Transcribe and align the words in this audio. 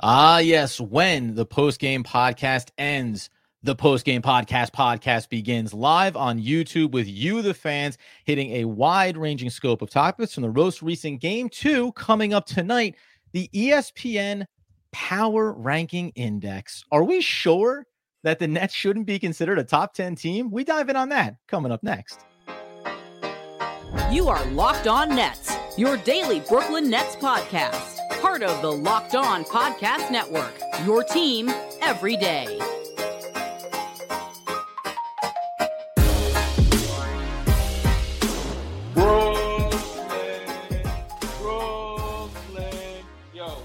Ah, 0.00 0.38
yes. 0.38 0.80
When 0.80 1.34
the 1.34 1.44
post 1.44 1.80
game 1.80 2.04
podcast 2.04 2.70
ends, 2.78 3.30
the 3.64 3.74
post 3.74 4.04
game 4.04 4.22
podcast 4.22 4.70
podcast 4.70 5.28
begins 5.28 5.74
live 5.74 6.16
on 6.16 6.40
YouTube 6.40 6.92
with 6.92 7.08
you, 7.08 7.42
the 7.42 7.52
fans, 7.52 7.98
hitting 8.24 8.52
a 8.52 8.64
wide 8.64 9.16
ranging 9.16 9.50
scope 9.50 9.82
of 9.82 9.90
topics 9.90 10.34
from 10.34 10.44
the 10.44 10.52
most 10.52 10.82
recent 10.82 11.20
game 11.20 11.48
to 11.48 11.90
coming 11.92 12.32
up 12.32 12.46
tonight, 12.46 12.94
the 13.32 13.50
ESPN 13.52 14.46
Power 14.92 15.52
Ranking 15.52 16.10
Index. 16.10 16.84
Are 16.92 17.02
we 17.02 17.20
sure 17.20 17.84
that 18.22 18.38
the 18.38 18.46
Nets 18.46 18.74
shouldn't 18.74 19.06
be 19.06 19.18
considered 19.18 19.58
a 19.58 19.64
top 19.64 19.94
10 19.94 20.14
team? 20.14 20.52
We 20.52 20.62
dive 20.62 20.88
in 20.90 20.96
on 20.96 21.08
that 21.08 21.38
coming 21.48 21.72
up 21.72 21.82
next. 21.82 22.20
You 24.12 24.28
are 24.28 24.44
Locked 24.52 24.86
On 24.86 25.08
Nets, 25.08 25.56
your 25.76 25.96
daily 25.96 26.38
Brooklyn 26.48 26.88
Nets 26.88 27.16
podcast 27.16 27.97
part 28.20 28.42
of 28.42 28.60
the 28.62 28.72
Locked 28.72 29.14
On 29.14 29.44
Podcast 29.44 30.10
Network. 30.10 30.52
Your 30.84 31.04
team 31.04 31.48
every 31.80 32.16
day. 32.16 32.58
Yo. 43.34 43.56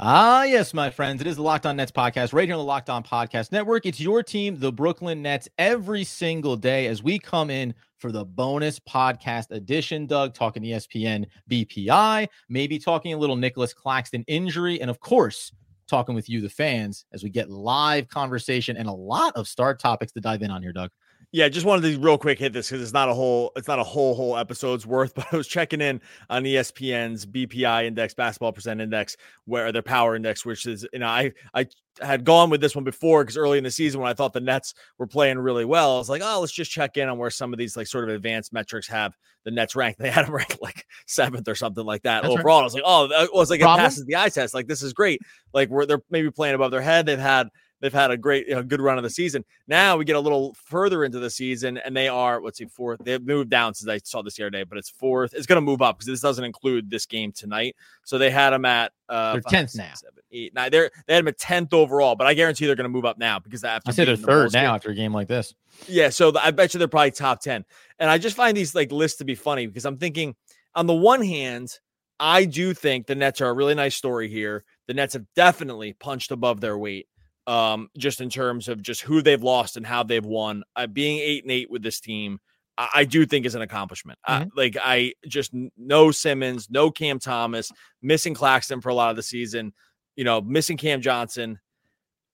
Ah, 0.00 0.44
yes, 0.44 0.72
my 0.72 0.88
friends. 0.88 1.20
It 1.20 1.26
is 1.26 1.36
the 1.36 1.42
Locked 1.42 1.66
On 1.66 1.76
Nets 1.76 1.92
podcast 1.92 2.32
right 2.32 2.46
here 2.46 2.54
on 2.54 2.58
the 2.58 2.64
Locked 2.64 2.88
On 2.88 3.02
Podcast 3.02 3.52
Network. 3.52 3.84
It's 3.84 4.00
your 4.00 4.22
team, 4.22 4.60
the 4.60 4.72
Brooklyn 4.72 5.20
Nets, 5.20 5.48
every 5.58 6.04
single 6.04 6.56
day 6.56 6.86
as 6.86 7.02
we 7.02 7.18
come 7.18 7.50
in 7.50 7.74
for 8.02 8.12
the 8.12 8.24
bonus 8.24 8.80
podcast 8.80 9.52
edition. 9.52 10.06
Doug 10.06 10.34
talking 10.34 10.64
ESPN 10.64 11.24
BPI, 11.48 12.28
maybe 12.48 12.78
talking 12.78 13.14
a 13.14 13.16
little 13.16 13.36
Nicholas 13.36 13.72
Claxton 13.72 14.24
injury, 14.26 14.80
and 14.80 14.90
of 14.90 14.98
course, 14.98 15.52
talking 15.86 16.14
with 16.14 16.28
you, 16.28 16.40
the 16.40 16.48
fans, 16.48 17.04
as 17.12 17.22
we 17.22 17.30
get 17.30 17.48
live 17.48 18.08
conversation 18.08 18.76
and 18.76 18.88
a 18.88 18.92
lot 18.92 19.34
of 19.36 19.46
start 19.46 19.78
topics 19.78 20.10
to 20.12 20.20
dive 20.20 20.42
in 20.42 20.50
on 20.50 20.62
here, 20.62 20.72
Doug. 20.72 20.90
Yeah, 21.34 21.48
just 21.48 21.64
wanted 21.64 21.90
to 21.90 21.98
real 21.98 22.18
quick 22.18 22.38
hit 22.38 22.52
this 22.52 22.68
because 22.68 22.82
it's 22.82 22.92
not 22.92 23.08
a 23.08 23.14
whole 23.14 23.52
it's 23.56 23.66
not 23.66 23.78
a 23.78 23.84
whole 23.84 24.14
whole 24.14 24.36
episode's 24.36 24.86
worth, 24.86 25.14
but 25.16 25.26
I 25.32 25.36
was 25.36 25.48
checking 25.48 25.80
in 25.80 26.00
on 26.28 26.44
ESPN's 26.44 27.24
BPI 27.24 27.86
index, 27.86 28.12
basketball 28.12 28.52
percent 28.52 28.82
index, 28.82 29.16
where 29.46 29.72
their 29.72 29.82
power 29.82 30.14
index, 30.14 30.44
which 30.44 30.66
is 30.66 30.86
you 30.92 30.98
know 30.98 31.08
I 31.08 31.32
I 31.54 31.66
had 32.02 32.24
gone 32.24 32.50
with 32.50 32.60
this 32.60 32.74
one 32.74 32.84
before 32.84 33.24
because 33.24 33.38
early 33.38 33.56
in 33.56 33.64
the 33.64 33.70
season 33.70 34.00
when 34.00 34.10
I 34.10 34.14
thought 34.14 34.34
the 34.34 34.40
Nets 34.40 34.74
were 34.98 35.06
playing 35.06 35.38
really 35.38 35.64
well, 35.64 35.94
I 35.94 35.98
was 35.98 36.10
like, 36.10 36.20
oh, 36.22 36.40
let's 36.40 36.52
just 36.52 36.70
check 36.70 36.98
in 36.98 37.08
on 37.08 37.16
where 37.16 37.30
some 37.30 37.54
of 37.54 37.58
these 37.58 37.78
like 37.78 37.86
sort 37.86 38.04
of 38.04 38.14
advanced 38.14 38.52
metrics 38.52 38.86
have 38.88 39.16
the 39.44 39.50
Nets 39.50 39.74
ranked. 39.74 40.00
They 40.02 40.10
had 40.10 40.26
them 40.26 40.34
ranked 40.34 40.60
like 40.60 40.84
seventh 41.06 41.48
or 41.48 41.54
something 41.54 41.84
like 41.84 42.02
that 42.02 42.24
That's 42.24 42.34
overall. 42.34 42.58
Right. 42.58 42.62
I 42.62 42.64
was 42.64 42.74
like, 42.74 42.82
oh, 42.84 43.08
it 43.10 43.30
was 43.32 43.48
like 43.48 43.60
Problem? 43.60 43.80
it 43.80 43.84
passes 43.84 44.04
the 44.04 44.16
eye 44.16 44.28
test. 44.28 44.52
Like 44.52 44.66
this 44.66 44.82
is 44.82 44.92
great. 44.92 45.20
Like 45.54 45.70
where 45.70 45.86
they're 45.86 46.02
maybe 46.10 46.30
playing 46.30 46.54
above 46.54 46.72
their 46.72 46.82
head. 46.82 47.06
They've 47.06 47.18
had 47.18 47.48
They've 47.82 47.92
had 47.92 48.12
a 48.12 48.16
great, 48.16 48.46
you 48.46 48.54
know, 48.54 48.62
good 48.62 48.80
run 48.80 48.96
of 48.96 49.02
the 49.02 49.10
season. 49.10 49.44
Now 49.66 49.96
we 49.96 50.04
get 50.04 50.14
a 50.14 50.20
little 50.20 50.54
further 50.54 51.02
into 51.02 51.18
the 51.18 51.28
season, 51.28 51.78
and 51.78 51.96
they 51.96 52.06
are, 52.06 52.40
let's 52.40 52.58
see, 52.58 52.66
fourth. 52.66 53.00
They've 53.02 53.20
moved 53.20 53.50
down 53.50 53.74
since 53.74 53.88
I 53.90 53.98
saw 53.98 54.22
this 54.22 54.36
the 54.36 54.44
other 54.44 54.50
day, 54.50 54.62
but 54.62 54.78
it's 54.78 54.88
fourth. 54.88 55.34
It's 55.34 55.46
going 55.46 55.56
to 55.56 55.60
move 55.60 55.82
up 55.82 55.98
because 55.98 56.06
this 56.06 56.20
doesn't 56.20 56.44
include 56.44 56.90
this 56.90 57.06
game 57.06 57.32
tonight. 57.32 57.74
So 58.04 58.18
they 58.18 58.30
had 58.30 58.50
them 58.50 58.64
at 58.64 58.92
uh, 59.08 59.32
they're 59.32 59.42
tenth 59.42 59.74
now. 59.74 59.92
Seven, 59.94 60.22
eight, 60.30 60.54
nine. 60.54 60.70
They're 60.70 60.92
they 61.08 61.14
had 61.14 61.24
them 61.24 61.28
at 61.28 61.38
tenth 61.38 61.74
overall, 61.74 62.14
but 62.14 62.28
I 62.28 62.34
guarantee 62.34 62.66
they're 62.66 62.76
going 62.76 62.84
to 62.84 62.88
move 62.88 63.04
up 63.04 63.18
now 63.18 63.40
because 63.40 63.64
after 63.64 63.90
I 63.90 63.92
say 63.92 64.04
they're 64.04 64.14
third 64.14 64.52
now 64.52 64.60
game. 64.60 64.74
after 64.76 64.90
a 64.90 64.94
game 64.94 65.12
like 65.12 65.26
this. 65.26 65.52
Yeah, 65.88 66.10
so 66.10 66.32
I 66.38 66.52
bet 66.52 66.74
you 66.74 66.78
they're 66.78 66.86
probably 66.86 67.10
top 67.10 67.40
ten. 67.40 67.64
And 67.98 68.08
I 68.08 68.18
just 68.18 68.36
find 68.36 68.56
these 68.56 68.76
like 68.76 68.92
lists 68.92 69.18
to 69.18 69.24
be 69.24 69.34
funny 69.34 69.66
because 69.66 69.86
I'm 69.86 69.98
thinking, 69.98 70.36
on 70.76 70.86
the 70.86 70.94
one 70.94 71.22
hand, 71.22 71.80
I 72.20 72.44
do 72.44 72.74
think 72.74 73.08
the 73.08 73.16
Nets 73.16 73.40
are 73.40 73.48
a 73.48 73.52
really 73.52 73.74
nice 73.74 73.96
story 73.96 74.28
here. 74.28 74.64
The 74.86 74.94
Nets 74.94 75.14
have 75.14 75.24
definitely 75.34 75.94
punched 75.94 76.30
above 76.30 76.60
their 76.60 76.78
weight 76.78 77.08
um, 77.46 77.88
just 77.96 78.20
in 78.20 78.30
terms 78.30 78.68
of 78.68 78.82
just 78.82 79.02
who 79.02 79.22
they've 79.22 79.42
lost 79.42 79.76
and 79.76 79.86
how 79.86 80.02
they've 80.02 80.24
won. 80.24 80.62
Uh, 80.76 80.86
being 80.86 81.18
eight 81.18 81.44
and 81.44 81.52
eight 81.52 81.70
with 81.70 81.82
this 81.82 82.00
team, 82.00 82.38
I, 82.78 82.88
I 82.94 83.04
do 83.04 83.26
think 83.26 83.46
is 83.46 83.54
an 83.54 83.62
accomplishment. 83.62 84.18
Mm-hmm. 84.28 84.42
Uh, 84.42 84.46
like 84.56 84.76
I 84.82 85.14
just 85.26 85.52
no 85.76 86.10
Simmons, 86.10 86.68
no 86.70 86.90
Cam 86.90 87.18
Thomas, 87.18 87.70
missing 88.00 88.34
Claxton 88.34 88.80
for 88.80 88.88
a 88.88 88.94
lot 88.94 89.10
of 89.10 89.16
the 89.16 89.22
season, 89.22 89.72
you 90.16 90.24
know, 90.24 90.40
missing 90.40 90.76
Cam 90.76 91.00
Johnson, 91.00 91.58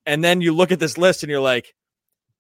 and 0.07 0.23
then 0.23 0.41
you 0.41 0.55
look 0.55 0.73
at 0.73 0.81
this 0.81 0.99
list 0.99 1.23
and 1.23 1.31
you're 1.31 1.41
like, 1.41 1.75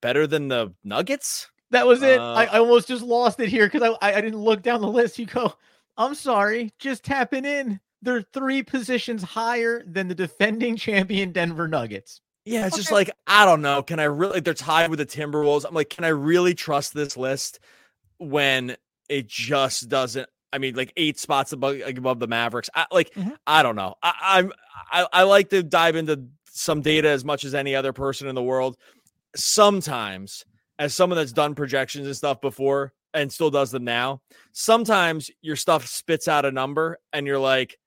better 0.00 0.26
than 0.26 0.48
the 0.48 0.74
Nuggets. 0.84 1.48
That 1.70 1.86
was 1.86 2.02
it. 2.02 2.18
Uh, 2.18 2.32
I, 2.32 2.44
I, 2.46 2.58
almost 2.58 2.88
just 2.88 3.02
lost 3.02 3.40
it 3.40 3.50
here 3.50 3.66
because 3.66 3.96
I, 4.00 4.12
I 4.12 4.20
didn't 4.20 4.40
look 4.40 4.62
down 4.62 4.80
the 4.80 4.88
list. 4.88 5.18
You 5.18 5.26
go, 5.26 5.52
I'm 5.96 6.14
sorry, 6.14 6.72
just 6.78 7.04
tapping 7.04 7.44
in. 7.44 7.80
They're 8.00 8.22
three 8.22 8.62
positions 8.62 9.22
higher 9.22 9.82
than 9.86 10.08
the 10.08 10.14
defending 10.14 10.76
champion 10.76 11.32
Denver 11.32 11.68
Nuggets. 11.68 12.22
Yeah, 12.44 12.66
it's 12.66 12.76
just 12.76 12.92
like 12.92 13.10
I 13.26 13.44
don't 13.44 13.60
know. 13.60 13.82
Can 13.82 14.00
I 14.00 14.04
really? 14.04 14.40
They're 14.40 14.54
tied 14.54 14.90
with 14.90 14.98
the 14.98 15.06
Timberwolves. 15.06 15.64
I'm 15.66 15.74
like, 15.74 15.90
can 15.90 16.04
I 16.04 16.08
really 16.08 16.54
trust 16.54 16.94
this 16.94 17.16
list 17.16 17.60
when 18.18 18.76
it 19.08 19.26
just 19.26 19.88
doesn't? 19.88 20.28
I 20.52 20.58
mean, 20.58 20.74
like 20.74 20.92
eight 20.96 21.18
spots 21.18 21.52
above 21.52 21.80
above 21.84 22.20
the 22.20 22.26
Mavericks. 22.26 22.70
I, 22.74 22.86
like 22.90 23.12
mm-hmm. 23.12 23.30
I 23.46 23.62
don't 23.62 23.76
know. 23.76 23.96
I, 24.02 24.14
I'm 24.22 24.52
I, 24.90 25.06
I 25.12 25.22
like 25.24 25.50
to 25.50 25.62
dive 25.62 25.96
into 25.96 26.24
some 26.50 26.80
data 26.80 27.08
as 27.08 27.24
much 27.24 27.44
as 27.44 27.54
any 27.54 27.74
other 27.74 27.92
person 27.92 28.28
in 28.28 28.34
the 28.34 28.42
world. 28.42 28.76
Sometimes, 29.36 30.44
as 30.78 30.94
someone 30.94 31.18
that's 31.18 31.32
done 31.32 31.54
projections 31.54 32.06
and 32.06 32.16
stuff 32.16 32.40
before 32.40 32.92
and 33.12 33.30
still 33.30 33.50
does 33.50 33.70
them 33.70 33.84
now, 33.84 34.22
sometimes 34.52 35.30
your 35.42 35.56
stuff 35.56 35.86
spits 35.86 36.28
out 36.28 36.44
a 36.44 36.50
number 36.50 36.98
and 37.12 37.26
you're 37.26 37.38
like, 37.38 37.78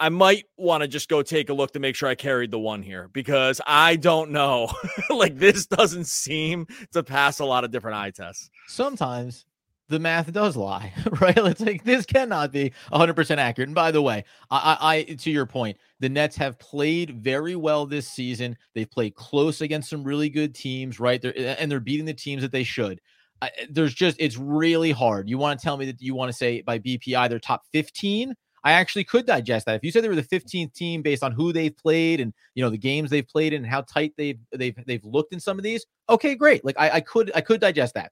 I 0.00 0.08
might 0.08 0.44
want 0.56 0.82
to 0.82 0.88
just 0.88 1.08
go 1.08 1.22
take 1.22 1.50
a 1.50 1.54
look 1.54 1.72
to 1.72 1.80
make 1.80 1.94
sure 1.94 2.08
I 2.08 2.14
carried 2.14 2.50
the 2.50 2.58
one 2.58 2.82
here 2.82 3.08
because 3.12 3.60
I 3.66 3.96
don't 3.96 4.30
know. 4.30 4.70
like 5.10 5.38
this 5.38 5.66
doesn't 5.66 6.06
seem 6.06 6.66
to 6.92 7.02
pass 7.02 7.38
a 7.38 7.44
lot 7.44 7.64
of 7.64 7.70
different 7.70 7.96
eye 7.96 8.10
tests. 8.10 8.50
Sometimes 8.66 9.46
the 9.88 9.98
math 9.98 10.32
does 10.32 10.56
lie, 10.56 10.92
right? 11.20 11.36
It's 11.36 11.60
like 11.60 11.84
this 11.84 12.06
cannot 12.06 12.52
be 12.52 12.72
100% 12.92 13.36
accurate. 13.36 13.68
And 13.68 13.74
by 13.74 13.90
the 13.90 14.02
way, 14.02 14.24
I, 14.50 14.76
I, 14.80 15.02
to 15.14 15.30
your 15.30 15.46
point, 15.46 15.76
the 16.00 16.08
Nets 16.08 16.36
have 16.36 16.58
played 16.58 17.22
very 17.22 17.54
well 17.54 17.86
this 17.86 18.08
season. 18.08 18.56
They've 18.74 18.90
played 18.90 19.14
close 19.14 19.60
against 19.60 19.90
some 19.90 20.02
really 20.02 20.28
good 20.28 20.54
teams, 20.54 20.98
right? 20.98 21.20
They're, 21.20 21.34
and 21.36 21.70
they're 21.70 21.80
beating 21.80 22.06
the 22.06 22.14
teams 22.14 22.42
that 22.42 22.52
they 22.52 22.64
should. 22.64 23.00
I, 23.42 23.50
there's 23.68 23.94
just, 23.94 24.16
it's 24.18 24.38
really 24.38 24.90
hard. 24.90 25.28
You 25.28 25.38
want 25.38 25.60
to 25.60 25.64
tell 25.64 25.76
me 25.76 25.86
that 25.86 26.00
you 26.00 26.14
want 26.14 26.30
to 26.30 26.36
say 26.36 26.62
by 26.62 26.78
BPI 26.78 27.28
they're 27.28 27.38
top 27.38 27.62
15? 27.72 28.34
I 28.64 28.72
actually 28.72 29.04
could 29.04 29.26
digest 29.26 29.66
that. 29.66 29.76
If 29.76 29.84
you 29.84 29.90
said 29.90 30.02
they 30.02 30.08
were 30.08 30.14
the 30.14 30.22
15th 30.22 30.72
team 30.72 31.02
based 31.02 31.22
on 31.22 31.32
who 31.32 31.52
they've 31.52 31.76
played 31.76 32.20
and 32.20 32.32
you 32.54 32.64
know 32.64 32.70
the 32.70 32.78
games 32.78 33.10
they've 33.10 33.28
played 33.28 33.52
and 33.52 33.66
how 33.66 33.82
tight 33.82 34.14
they've 34.16 34.38
they've 34.52 34.74
they've 34.86 35.04
looked 35.04 35.34
in 35.34 35.40
some 35.40 35.58
of 35.58 35.62
these, 35.62 35.84
okay, 36.08 36.34
great. 36.34 36.64
Like 36.64 36.76
I, 36.78 36.90
I 36.90 37.00
could 37.00 37.30
I 37.34 37.42
could 37.42 37.60
digest 37.60 37.94
that. 37.94 38.10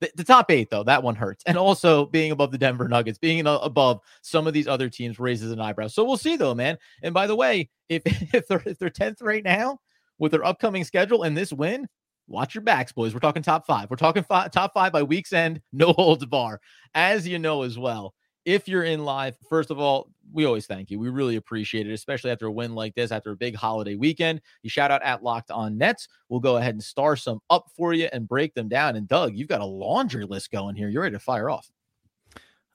The, 0.00 0.10
the, 0.16 0.24
top 0.24 0.50
eight 0.50 0.70
though, 0.70 0.82
that 0.82 1.04
one 1.04 1.14
hurts, 1.14 1.44
and 1.46 1.56
also 1.56 2.06
being 2.06 2.32
above 2.32 2.50
the 2.50 2.58
Denver 2.58 2.88
Nuggets, 2.88 3.16
being 3.16 3.46
above 3.46 4.00
some 4.22 4.48
of 4.48 4.52
these 4.52 4.66
other 4.66 4.90
teams 4.90 5.20
raises 5.20 5.52
an 5.52 5.60
eyebrow. 5.60 5.86
So 5.86 6.04
we'll 6.04 6.16
see 6.16 6.36
though, 6.36 6.54
man. 6.54 6.76
And 7.04 7.14
by 7.14 7.28
the 7.28 7.36
way, 7.36 7.70
if 7.88 8.02
if 8.34 8.48
they're 8.48 8.62
if 8.66 8.78
they're 8.78 8.90
10th 8.90 9.22
right 9.22 9.44
now 9.44 9.78
with 10.18 10.32
their 10.32 10.44
upcoming 10.44 10.82
schedule 10.82 11.22
and 11.22 11.36
this 11.36 11.52
win, 11.52 11.86
watch 12.26 12.56
your 12.56 12.62
backs, 12.62 12.90
boys. 12.90 13.14
We're 13.14 13.20
talking 13.20 13.42
top 13.42 13.64
five. 13.66 13.88
We're 13.88 13.96
talking 13.96 14.24
top 14.24 14.74
five 14.74 14.92
by 14.92 15.04
week's 15.04 15.32
end, 15.32 15.60
no 15.72 15.92
holds 15.92 16.26
bar, 16.26 16.60
as 16.96 17.28
you 17.28 17.38
know 17.38 17.62
as 17.62 17.78
well 17.78 18.12
if 18.44 18.68
you're 18.68 18.84
in 18.84 19.04
live, 19.04 19.36
first 19.48 19.70
of 19.70 19.78
all, 19.78 20.10
we 20.32 20.44
always 20.44 20.66
thank 20.66 20.90
you. 20.90 20.98
We 20.98 21.08
really 21.08 21.36
appreciate 21.36 21.88
it, 21.88 21.92
especially 21.92 22.30
after 22.30 22.46
a 22.46 22.52
win 22.52 22.74
like 22.74 22.94
this, 22.94 23.12
after 23.12 23.30
a 23.30 23.36
big 23.36 23.54
holiday 23.54 23.94
weekend. 23.94 24.40
You 24.62 24.70
shout 24.70 24.90
out 24.90 25.02
at 25.02 25.22
Locked 25.22 25.50
On 25.50 25.78
Nets. 25.78 26.08
We'll 26.28 26.40
go 26.40 26.56
ahead 26.56 26.74
and 26.74 26.82
star 26.82 27.16
some 27.16 27.40
up 27.50 27.66
for 27.76 27.92
you 27.92 28.08
and 28.12 28.28
break 28.28 28.54
them 28.54 28.68
down. 28.68 28.96
And 28.96 29.06
Doug, 29.06 29.34
you've 29.36 29.48
got 29.48 29.60
a 29.60 29.66
laundry 29.66 30.24
list 30.24 30.50
going 30.50 30.74
here. 30.74 30.88
You're 30.88 31.02
ready 31.02 31.14
to 31.14 31.20
fire 31.20 31.48
off. 31.48 31.70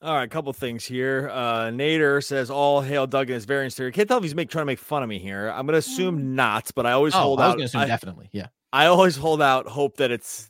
All 0.02 0.16
right, 0.16 0.24
a 0.24 0.28
couple 0.30 0.54
things 0.54 0.86
here. 0.86 1.30
Uh, 1.30 1.66
Nader 1.66 2.24
says, 2.24 2.50
"All 2.50 2.80
hail 2.80 3.06
Doug 3.06 3.28
and 3.28 3.34
his 3.34 3.44
variance 3.44 3.76
theory." 3.76 3.92
Can't 3.92 4.08
tell 4.08 4.18
if 4.18 4.24
he's 4.24 4.34
make, 4.34 4.50
trying 4.50 4.62
to 4.62 4.66
make 4.66 4.80
fun 4.80 5.04
of 5.04 5.10
me 5.10 5.20
here. 5.20 5.50
I'm 5.50 5.66
going 5.66 5.74
to 5.74 5.80
assume 5.80 6.20
mm. 6.20 6.24
not, 6.36 6.72
but 6.74 6.86
I 6.86 6.94
always 6.94 7.14
oh, 7.14 7.20
hold 7.20 7.42
I 7.42 7.48
was 7.48 7.54
out. 7.56 7.62
Assume 7.62 7.82
I, 7.82 7.86
definitely, 7.86 8.30
yeah. 8.32 8.48
I 8.72 8.86
always 8.86 9.18
hold 9.18 9.42
out 9.42 9.68
hope 9.68 9.98
that 9.98 10.10
it's 10.10 10.50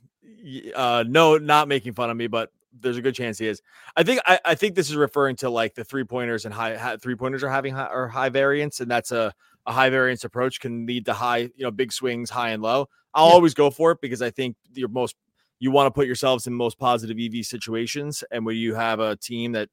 uh, 0.76 1.04
no, 1.08 1.40
not 1.40 1.68
making 1.68 1.94
fun 1.94 2.12
of 2.12 2.18
me, 2.18 2.28
but 2.28 2.52
there's 2.78 2.98
a 2.98 3.02
good 3.02 3.16
chance 3.16 3.38
he 3.38 3.48
is. 3.48 3.62
I 3.96 4.04
think 4.04 4.22
I, 4.26 4.40
I 4.46 4.56
think 4.56 4.76
this 4.76 4.90
is 4.90 4.96
referring 4.96 5.36
to 5.38 5.50
like 5.50 5.76
the 5.76 5.84
three 5.84 6.04
pointers 6.04 6.46
and 6.46 6.54
high 6.54 6.98
three 6.98 7.16
pointers 7.16 7.44
are 7.44 7.50
having 7.50 7.74
high, 7.74 7.90
or 7.92 8.08
high 8.08 8.30
variance, 8.30 8.80
and 8.80 8.90
that's 8.90 9.12
a 9.12 9.34
a 9.66 9.72
high 9.72 9.90
variance 9.90 10.24
approach 10.24 10.60
can 10.60 10.86
lead 10.86 11.06
to 11.06 11.14
high 11.14 11.38
you 11.38 11.64
know 11.64 11.72
big 11.72 11.92
swings 11.92 12.30
high 12.30 12.50
and 12.50 12.62
low. 12.62 12.88
I'll 13.14 13.28
yeah. 13.28 13.34
always 13.34 13.54
go 13.54 13.70
for 13.70 13.92
it 13.92 14.00
because 14.02 14.22
I 14.22 14.30
think 14.30 14.56
your 14.74 14.90
most 14.90 15.16
you 15.60 15.72
want 15.72 15.88
to 15.88 15.92
put 15.92 16.08
yourselves 16.08 16.48
in 16.48 16.54
most 16.54 16.80
positive 16.80 17.18
EV 17.20 17.46
situations, 17.46 18.24
and 18.32 18.46
when 18.46 18.56
you 18.56 18.76
have 18.76 19.00
a 19.00 19.16
team 19.16 19.54
that 19.54 19.70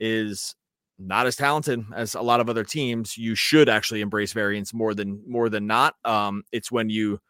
is 0.00 0.54
not 0.98 1.26
as 1.26 1.36
talented 1.36 1.84
as 1.94 2.14
a 2.14 2.20
lot 2.20 2.40
of 2.40 2.50
other 2.50 2.64
teams, 2.64 3.16
you 3.16 3.34
should 3.34 3.68
actually 3.68 4.00
embrace 4.00 4.32
variance 4.32 4.74
more 4.74 4.94
than 4.94 5.22
more 5.26 5.48
than 5.48 5.66
not. 5.66 5.94
Um, 6.04 6.42
it's 6.50 6.72
when 6.72 6.90
you 6.90 7.20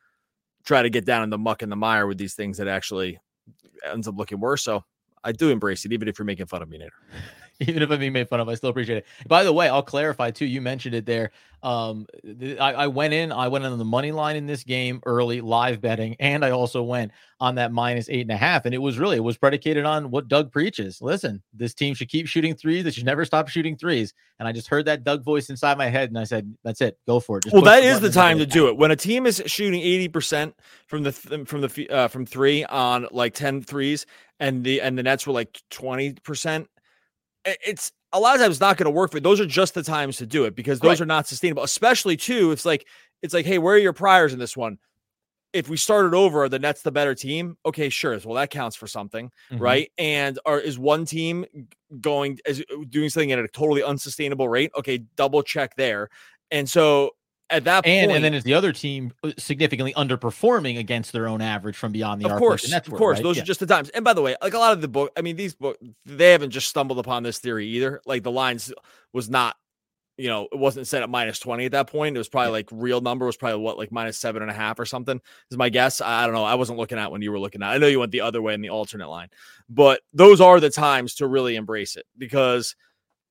try 0.64 0.82
to 0.82 0.90
get 0.90 1.04
down 1.04 1.22
in 1.22 1.30
the 1.30 1.38
muck 1.38 1.62
and 1.62 1.70
the 1.70 1.76
mire 1.76 2.06
with 2.06 2.18
these 2.18 2.34
things 2.34 2.58
that 2.58 2.68
actually 2.68 3.18
ends 3.84 4.08
up 4.08 4.16
looking 4.16 4.40
worse. 4.40 4.62
So 4.62 4.84
I 5.28 5.32
do 5.32 5.50
embrace 5.50 5.84
it, 5.84 5.92
even 5.92 6.08
if 6.08 6.19
you're 6.19 6.26
making 6.26 6.46
fun 6.46 6.62
of 6.62 6.70
me, 6.70 6.78
Nader. 6.78 6.88
Even 7.60 7.82
if 7.82 7.90
I'm 7.90 7.98
being 7.98 8.12
made 8.12 8.28
fun 8.28 8.38
of, 8.38 8.48
I 8.48 8.54
still 8.54 8.70
appreciate 8.70 8.98
it. 8.98 9.06
By 9.26 9.42
the 9.42 9.52
way, 9.52 9.69
I'll 9.69 9.82
clarify 9.82 10.30
too. 10.30 10.46
You 10.46 10.60
mentioned 10.60 10.94
it 10.94 11.06
there. 11.06 11.32
Um, 11.60 12.06
I, 12.60 12.72
I 12.72 12.86
went 12.86 13.14
in, 13.14 13.32
I 13.32 13.48
went 13.48 13.64
on 13.64 13.76
the 13.76 13.84
money 13.84 14.12
line 14.12 14.36
in 14.36 14.46
this 14.46 14.62
game 14.62 15.00
early, 15.04 15.40
live 15.40 15.80
betting, 15.80 16.14
and 16.20 16.44
I 16.44 16.52
also 16.52 16.84
went 16.84 17.10
on 17.40 17.56
that 17.56 17.72
minus 17.72 18.08
eight 18.10 18.20
and 18.20 18.30
a 18.30 18.36
half. 18.36 18.64
And 18.64 18.72
it 18.72 18.78
was 18.78 18.96
really, 18.96 19.16
it 19.16 19.25
was 19.25 19.36
predicated 19.36 19.84
on 19.84 20.12
what 20.12 20.28
Doug 20.28 20.52
preaches. 20.52 21.02
Listen, 21.02 21.42
this 21.52 21.75
team 21.75 21.94
should 21.94 22.08
keep 22.08 22.28
shooting 22.28 22.54
threes. 22.54 22.84
They 22.84 22.92
should 22.92 23.04
never 23.04 23.25
stop 23.25 23.48
shooting 23.48 23.76
threes. 23.76 24.14
And 24.38 24.46
I 24.46 24.52
just 24.52 24.69
heard 24.69 24.84
that 24.84 25.02
Doug 25.02 25.25
voice 25.25 25.50
inside 25.50 25.78
my 25.78 25.88
head, 25.88 26.10
and 26.10 26.19
I 26.19 26.22
said, 26.22 26.54
"That's 26.62 26.80
it, 26.80 26.96
go 27.08 27.19
for 27.19 27.38
it." 27.38 27.42
Just 27.42 27.54
well, 27.54 27.62
that 27.62 27.82
is 27.82 27.98
the 27.98 28.10
time 28.10 28.38
to 28.38 28.46
do 28.46 28.69
it. 28.69 28.76
When 28.76 28.92
a 28.92 28.96
team 28.96 29.26
is 29.26 29.42
shooting 29.46 29.80
eighty 29.80 30.06
percent 30.06 30.54
from 30.86 31.02
the 31.02 31.10
from 31.10 31.60
the 31.60 31.90
uh, 31.90 32.06
from 32.06 32.25
three 32.25 32.64
on 32.64 33.08
like 33.10 33.34
10 33.34 33.62
threes, 33.62 34.06
and 34.40 34.64
the 34.64 34.81
and 34.81 34.99
the 34.99 35.02
Nets 35.02 35.26
were 35.26 35.32
like 35.32 35.61
twenty 35.70 36.14
percent, 36.25 36.69
it's 37.44 37.93
a 38.12 38.20
lot 38.20 38.35
of 38.35 38.40
times 38.40 38.61
not 38.61 38.76
going 38.76 38.87
to 38.87 38.90
work 38.90 39.12
for 39.12 39.20
those 39.20 39.40
are 39.40 39.46
just 39.46 39.75
the 39.75 39.82
times 39.82 40.17
to 40.17 40.26
do 40.26 40.44
it 40.44 40.55
because 40.55 40.81
those 40.81 40.93
right. 40.93 41.02
are 41.02 41.06
not 41.06 41.26
sustainable 41.26 41.62
especially 41.62 42.17
too 42.17 42.52
it's 42.52 42.64
like 42.64 42.87
it's 43.23 43.35
like 43.35 43.46
hey 43.46 43.58
where 43.58 43.75
are 43.75 43.79
your 43.79 43.93
priors 43.93 44.32
in 44.32 44.38
this 44.38 44.56
one? 44.56 44.79
If 45.55 45.69
we 45.69 45.79
started 45.79 46.14
over 46.14 46.49
the 46.49 46.58
nets 46.58 46.82
the 46.82 46.93
better 46.93 47.14
team? 47.14 47.56
Okay 47.64 47.88
sure 47.88 48.19
well 48.25 48.35
that 48.35 48.50
counts 48.50 48.76
for 48.76 48.87
something 48.87 49.31
mm-hmm. 49.50 49.62
right? 49.62 49.93
And 49.99 50.38
are 50.46 50.58
is 50.58 50.79
one 50.79 51.05
team 51.05 51.44
going 52.00 52.38
is 52.46 52.64
doing 52.88 53.11
something 53.11 53.32
at 53.32 53.38
a 53.38 53.49
totally 53.49 53.82
unsustainable 53.82 54.49
rate? 54.49 54.70
Okay 54.76 54.99
double 55.17 55.43
check 55.43 55.75
there. 55.76 56.08
And 56.50 56.69
so 56.69 57.11
at 57.50 57.64
that 57.64 57.86
and, 57.86 58.08
point, 58.08 58.16
and 58.16 58.24
then 58.24 58.34
is 58.34 58.44
the 58.44 58.54
other 58.54 58.72
team 58.72 59.12
uh, 59.22 59.32
significantly 59.38 59.94
underperforming 59.94 60.78
against 60.78 61.12
their 61.12 61.26
own 61.26 61.40
average 61.40 61.76
from 61.76 61.92
beyond 61.92 62.20
the 62.20 62.28
of 62.28 62.38
course 62.38 62.70
of 62.72 62.84
course 62.90 63.18
right? 63.18 63.22
those 63.22 63.36
yeah. 63.36 63.42
are 63.42 63.46
just 63.46 63.60
the 63.60 63.66
times. 63.66 63.88
And 63.90 64.04
by 64.04 64.12
the 64.12 64.22
way 64.22 64.36
like 64.42 64.54
a 64.54 64.58
lot 64.58 64.72
of 64.72 64.80
the 64.80 64.88
book 64.88 65.12
i 65.16 65.22
mean 65.22 65.36
these 65.36 65.54
book 65.54 65.78
they 66.04 66.32
haven't 66.32 66.50
just 66.50 66.68
stumbled 66.68 66.98
upon 66.98 67.22
this 67.22 67.38
theory 67.38 67.66
either. 67.68 68.00
Like 68.06 68.22
the 68.22 68.30
lines 68.30 68.72
was 69.12 69.30
not 69.30 69.56
you 70.16 70.28
know 70.28 70.48
it 70.52 70.58
wasn't 70.58 70.86
set 70.86 71.02
at 71.02 71.08
minus 71.08 71.38
20 71.38 71.66
at 71.66 71.72
that 71.72 71.86
point. 71.86 72.16
It 72.16 72.18
was 72.18 72.28
probably 72.28 72.48
yeah. 72.48 72.52
like 72.52 72.68
real 72.72 73.00
number 73.00 73.24
was 73.24 73.36
probably 73.36 73.60
what 73.60 73.78
like 73.78 73.92
minus 73.92 74.18
seven 74.18 74.42
and 74.42 74.50
a 74.50 74.54
half 74.54 74.78
or 74.78 74.84
something 74.84 75.20
is 75.50 75.56
my 75.56 75.70
guess. 75.70 76.00
I 76.00 76.26
don't 76.26 76.34
know. 76.34 76.44
I 76.44 76.56
wasn't 76.56 76.78
looking 76.78 76.98
at 76.98 77.10
when 77.10 77.22
you 77.22 77.32
were 77.32 77.40
looking 77.40 77.62
at 77.62 77.70
i 77.70 77.78
know 77.78 77.86
you 77.86 78.00
went 78.00 78.12
the 78.12 78.20
other 78.20 78.42
way 78.42 78.54
in 78.54 78.60
the 78.60 78.70
alternate 78.70 79.08
line. 79.08 79.28
But 79.68 80.00
those 80.12 80.40
are 80.40 80.60
the 80.60 80.70
times 80.70 81.14
to 81.16 81.26
really 81.26 81.56
embrace 81.56 81.96
it 81.96 82.06
because 82.16 82.76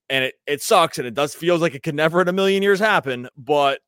and 0.10 0.24
it, 0.24 0.36
it 0.46 0.62
sucks 0.62 0.98
and 0.98 1.08
it 1.08 1.14
does 1.14 1.36
feels 1.36 1.62
like 1.62 1.76
it 1.76 1.84
could 1.84 1.96
never 1.96 2.22
in 2.22 2.28
a 2.28 2.34
million 2.34 2.64
years 2.64 2.80
happen 2.80 3.28
but 3.38 3.82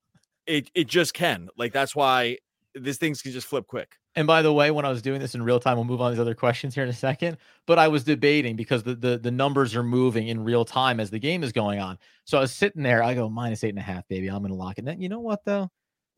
it 0.50 0.72
it 0.74 0.88
just 0.88 1.14
can. 1.14 1.50
Like 1.58 1.74
that's 1.74 1.96
why 1.96 2.38
these 2.76 2.98
things 2.98 3.22
can 3.22 3.32
just 3.32 3.48
flip 3.48 3.68
quick. 3.68 3.96
And 4.16 4.26
by 4.28 4.42
the 4.42 4.52
way, 4.52 4.72
when 4.72 4.86
I 4.86 4.90
was 4.90 5.02
doing 5.02 5.20
this 5.20 5.36
in 5.36 5.44
real 5.44 5.60
time, 5.60 5.78
we'll 5.78 5.86
move 5.86 6.02
on 6.02 6.12
to 6.12 6.16
these 6.16 6.22
other 6.22 6.36
questions 6.36 6.74
here 6.74 6.84
in 6.84 6.90
a 6.90 6.94
second. 6.94 7.38
But 7.68 7.78
I 7.80 7.88
was 7.88 8.04
debating 8.04 8.56
because 8.56 8.84
the, 8.84 8.96
the 8.96 9.18
the 9.18 9.32
numbers 9.32 9.76
are 9.76 9.84
moving 9.84 10.28
in 10.28 10.44
real 10.44 10.66
time 10.66 11.00
as 11.00 11.10
the 11.10 11.20
game 11.20 11.44
is 11.44 11.52
going 11.52 11.80
on. 11.80 11.98
So 12.26 12.38
I 12.38 12.42
was 12.42 12.52
sitting 12.52 12.84
there. 12.84 13.04
I 13.04 13.14
go 13.14 13.30
minus 13.30 13.64
eight 13.64 13.70
and 13.70 13.80
a 13.80 13.84
half, 13.84 14.08
baby. 14.08 14.28
I'm 14.28 14.42
gonna 14.42 14.56
lock 14.56 14.78
it. 14.78 14.80
And 14.80 14.88
then 14.88 15.02
you 15.02 15.10
know 15.10 15.20
what 15.20 15.46
though? 15.46 15.70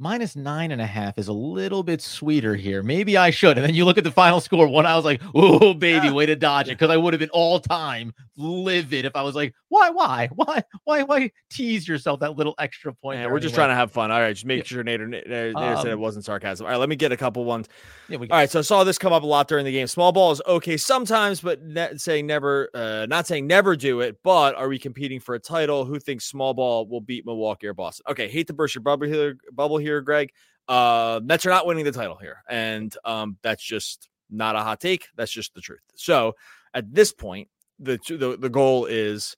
Minus 0.02 0.36
nine 0.36 0.72
and 0.72 0.82
a 0.82 0.86
half 0.86 1.20
is 1.20 1.28
a 1.28 1.34
little 1.34 1.84
bit 1.84 2.02
sweeter 2.02 2.56
here. 2.56 2.82
Maybe 2.82 3.18
I 3.18 3.30
should. 3.30 3.58
And 3.58 3.66
then 3.66 3.76
you 3.76 3.86
look 3.86 4.00
at 4.00 4.04
the 4.04 4.12
final 4.12 4.42
score. 4.42 4.68
One, 4.68 4.88
I 4.88 4.96
was 4.96 5.06
like, 5.06 5.22
oh, 5.36 5.76
baby, 5.76 6.10
way 6.10 6.26
to 6.26 6.36
dodge 6.36 6.68
it. 6.68 6.72
Because 6.72 6.90
I 6.90 6.98
would 6.98 7.14
have 7.14 7.20
been 7.20 7.30
all 7.30 7.60
time 7.60 8.12
livid 8.36 9.06
if 9.06 9.16
I 9.16 9.22
was 9.22 9.36
like, 9.36 9.54
why, 9.70 9.92
why, 9.92 10.28
why, 10.34 10.64
why, 10.86 11.04
why 11.04 11.32
tease 11.52 11.88
yourself 11.88 12.20
that 12.22 12.36
little 12.36 12.56
extra 12.58 12.94
point? 12.94 13.20
Yeah, 13.20 13.28
we're 13.28 13.40
just 13.40 13.54
trying 13.54 13.70
to 13.70 13.76
have 13.76 13.92
fun. 13.92 14.10
All 14.12 14.20
right. 14.20 14.34
Just 14.34 14.46
make 14.46 14.60
yeah. 14.60 14.64
sure 14.64 14.84
Nader, 14.84 15.08
Nader, 15.08 15.54
Nader 15.54 15.78
um, 15.78 15.84
said 15.84 15.92
it 15.92 16.00
wasn't 16.00 16.26
sarcasm. 16.26 16.66
All 16.66 16.72
right. 16.72 16.80
Let 16.80 16.90
me 16.90 16.96
get 16.96 17.12
a 17.12 17.18
couple 17.18 17.46
ones. 17.46 17.70
Yeah, 18.10 18.18
all 18.18 18.26
right. 18.32 18.50
So 18.50 18.60
I 18.60 18.64
saw 18.64 18.84
this 18.84 18.98
come 18.98 19.14
up 19.14 19.22
a 19.22 19.28
lot 19.28 19.48
during 19.48 19.66
the 19.66 19.72
game. 19.72 19.86
Small 19.86 20.12
ball 20.12 20.32
is 20.32 20.42
okay 20.48 20.78
sometimes, 20.78 21.42
but 21.42 21.62
ne- 21.62 21.96
saying 21.98 22.26
never, 22.26 22.70
uh, 22.74 23.06
not 23.08 23.28
saying 23.28 23.46
never 23.46 23.76
do 23.76 24.02
it, 24.02 24.18
but 24.24 24.56
are 24.56 24.68
we 24.68 24.80
competing 24.80 25.20
for 25.20 25.36
a 25.36 25.40
title? 25.40 25.86
Who 25.86 26.00
thinks 26.00 26.26
small 26.26 26.56
ball 26.56 26.88
will 26.88 27.02
beat 27.02 27.24
Milwaukee 27.26 27.68
or 27.68 27.76
Boston? 27.76 28.06
Okay. 28.10 28.28
Hate 28.28 28.48
to 28.48 28.54
burst 28.54 28.74
your 28.74 28.82
bubble 28.82 29.06
here, 29.06 29.38
bubble 29.54 29.78
here, 29.78 29.91
Greg. 30.00 30.32
Uh, 30.70 31.20
Nets 31.22 31.46
are 31.46 31.50
not 31.50 31.66
winning 31.66 31.84
the 31.84 31.92
title 31.92 32.16
here, 32.16 32.44
and 32.48 32.96
um, 33.04 33.38
that's 33.44 33.64
just 33.64 34.10
not 34.30 34.56
a 34.56 34.60
hot 34.60 34.80
take. 34.80 35.08
That's 35.18 35.32
just 35.32 35.54
the 35.54 35.60
truth. 35.60 35.82
So 35.96 36.36
at 36.74 36.94
this 36.94 37.12
point, 37.12 37.50
the 37.78 38.00
the, 38.08 38.38
the 38.40 38.50
goal 38.50 38.86
is 38.86 39.36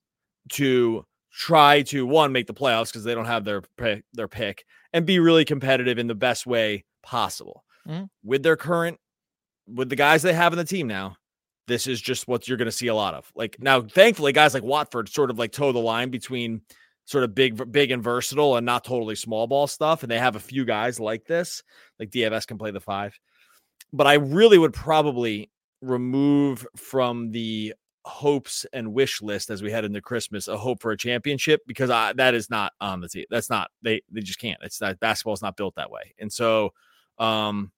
to 0.51 1.05
try 1.31 1.81
to 1.81 2.05
one 2.05 2.31
make 2.31 2.45
the 2.45 2.53
playoffs 2.53 2.87
because 2.87 3.03
they 3.03 3.15
don't 3.15 3.25
have 3.25 3.45
their 3.45 3.63
pick, 3.77 4.03
their 4.13 4.27
pick, 4.27 4.65
and 4.93 5.05
be 5.05 5.19
really 5.19 5.45
competitive 5.45 5.97
in 5.97 6.07
the 6.07 6.15
best 6.15 6.45
way 6.45 6.85
possible 7.01 7.63
mm-hmm. 7.87 8.05
with 8.23 8.43
their 8.43 8.55
current 8.55 8.99
with 9.67 9.89
the 9.89 9.95
guys 9.95 10.21
they 10.21 10.33
have 10.33 10.53
in 10.53 10.57
the 10.57 10.65
team 10.65 10.87
now. 10.87 11.15
This 11.65 11.87
is 11.87 12.01
just 12.01 12.27
what 12.27 12.47
you're 12.47 12.57
going 12.57 12.65
to 12.65 12.71
see 12.71 12.87
a 12.87 12.95
lot 12.95 13.13
of. 13.13 13.31
Like 13.35 13.55
now, 13.59 13.81
thankfully, 13.81 14.33
guys 14.33 14.53
like 14.53 14.63
Watford 14.63 15.07
sort 15.07 15.31
of 15.31 15.39
like 15.39 15.53
toe 15.53 15.71
the 15.71 15.79
line 15.79 16.09
between 16.09 16.61
sort 17.05 17.23
of 17.23 17.35
big, 17.35 17.71
big 17.71 17.91
and 17.91 18.03
versatile 18.03 18.55
and 18.55 18.65
not 18.65 18.83
totally 18.83 19.15
small 19.15 19.47
ball 19.47 19.67
stuff. 19.67 20.03
And 20.03 20.11
they 20.11 20.19
have 20.19 20.35
a 20.35 20.39
few 20.39 20.65
guys 20.65 20.99
like 20.99 21.25
this, 21.25 21.63
like 21.99 22.09
DFS 22.09 22.47
can 22.47 22.57
play 22.57 22.71
the 22.71 22.79
five. 22.79 23.17
But 23.91 24.07
I 24.07 24.13
really 24.13 24.57
would 24.57 24.73
probably 24.73 25.51
remove 25.81 26.65
from 26.75 27.31
the 27.31 27.73
hopes 28.05 28.65
and 28.73 28.93
wish 28.93 29.21
list 29.21 29.49
as 29.49 29.61
we 29.61 29.71
head 29.71 29.85
into 29.85 30.01
Christmas 30.01 30.47
a 30.47 30.57
hope 30.57 30.81
for 30.81 30.91
a 30.91 30.97
championship 30.97 31.61
because 31.67 31.89
I, 31.89 32.13
that 32.13 32.33
is 32.33 32.49
not 32.49 32.73
on 32.81 33.01
the 33.01 33.07
team. 33.07 33.25
That's 33.29 33.49
not 33.49 33.69
they 33.81 34.01
they 34.11 34.21
just 34.21 34.39
can't. 34.39 34.59
It's 34.63 34.81
not 34.81 34.99
basketball 34.99 35.33
is 35.33 35.41
not 35.41 35.57
built 35.57 35.75
that 35.75 35.91
way. 35.91 36.13
And 36.19 36.31
so, 36.31 36.73
um, 37.17 37.71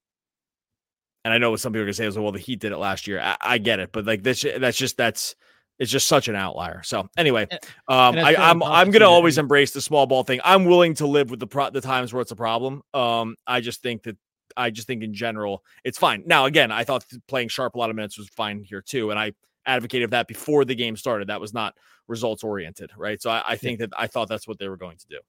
and 1.24 1.33
I 1.33 1.38
know 1.38 1.51
what 1.51 1.60
some 1.60 1.74
people 1.74 1.81
are 1.81 1.86
gonna 1.86 1.94
say 1.94 2.07
is 2.07 2.18
well 2.18 2.31
the 2.31 2.39
Heat 2.39 2.60
did 2.60 2.72
it 2.72 2.77
last 2.77 3.07
year. 3.07 3.19
I, 3.19 3.38
I 3.42 3.57
get 3.57 3.80
it, 3.80 3.92
but 3.92 4.06
like 4.06 4.24
this 4.24 4.45
that's 4.57 4.77
just 4.77 4.98
that's 4.98 5.36
is 5.80 5.89
just 5.89 6.07
such 6.07 6.27
an 6.27 6.36
outlier. 6.36 6.81
So 6.83 7.10
anyway, 7.18 7.48
um, 7.88 8.18
I, 8.18 8.33
am 8.33 8.62
I'm, 8.62 8.63
I'm 8.63 8.92
gonna 8.92 9.10
always 9.10 9.38
embrace 9.38 9.72
the 9.72 9.81
small 9.81 10.06
ball 10.06 10.24
thing. 10.24 10.39
I'm 10.44 10.66
willing 10.66 10.94
to 10.95 11.07
live 11.07 11.30
with 11.30 11.39
the 11.39 11.48
pro- 11.48 11.69
the 11.69 11.81
times 11.81 12.13
where 12.13 12.22
it's 12.22 12.31
a 12.31 12.36
problem. 12.36 12.81
Um, 12.94 13.36
I 13.45 13.62
just 13.62 13.81
think 13.81 14.04
that 14.04 14.18
I 14.57 14.69
just 14.69 14.88
think 14.88 15.04
in 15.04 15.13
general 15.13 15.63
it's 15.83 15.98
fine. 15.98 16.24
Now 16.25 16.45
again, 16.45 16.72
I 16.72 16.83
thought 16.83 17.06
playing 17.27 17.50
Sharpe 17.50 17.75
a 17.75 17.77
lot 17.77 17.89
of 17.89 17.95
minutes 17.95 18.18
was 18.18 18.30
fine 18.30 18.63
here 18.63 18.81
too, 18.81 19.12
and 19.12 19.19
I 19.19 19.33
advocated 19.66 20.12
that 20.12 20.27
before 20.27 20.66
the 20.66 20.75
game 20.75 20.95
started. 20.95 21.30
That 21.30 21.42
was 21.42 21.54
not 21.54 21.75
results 22.07 22.44
oriented, 22.44 22.92
right? 22.98 23.22
So 23.22 23.30
I, 23.30 23.44
I 23.48 23.56
think 23.57 23.80
that 23.80 23.89
I 23.98 24.07
thought 24.07 24.30
that's 24.30 24.48
what 24.48 24.60
they 24.60 24.69
were 24.69 24.77
going 24.77 24.98
to 24.98 25.07
do. 25.07 25.19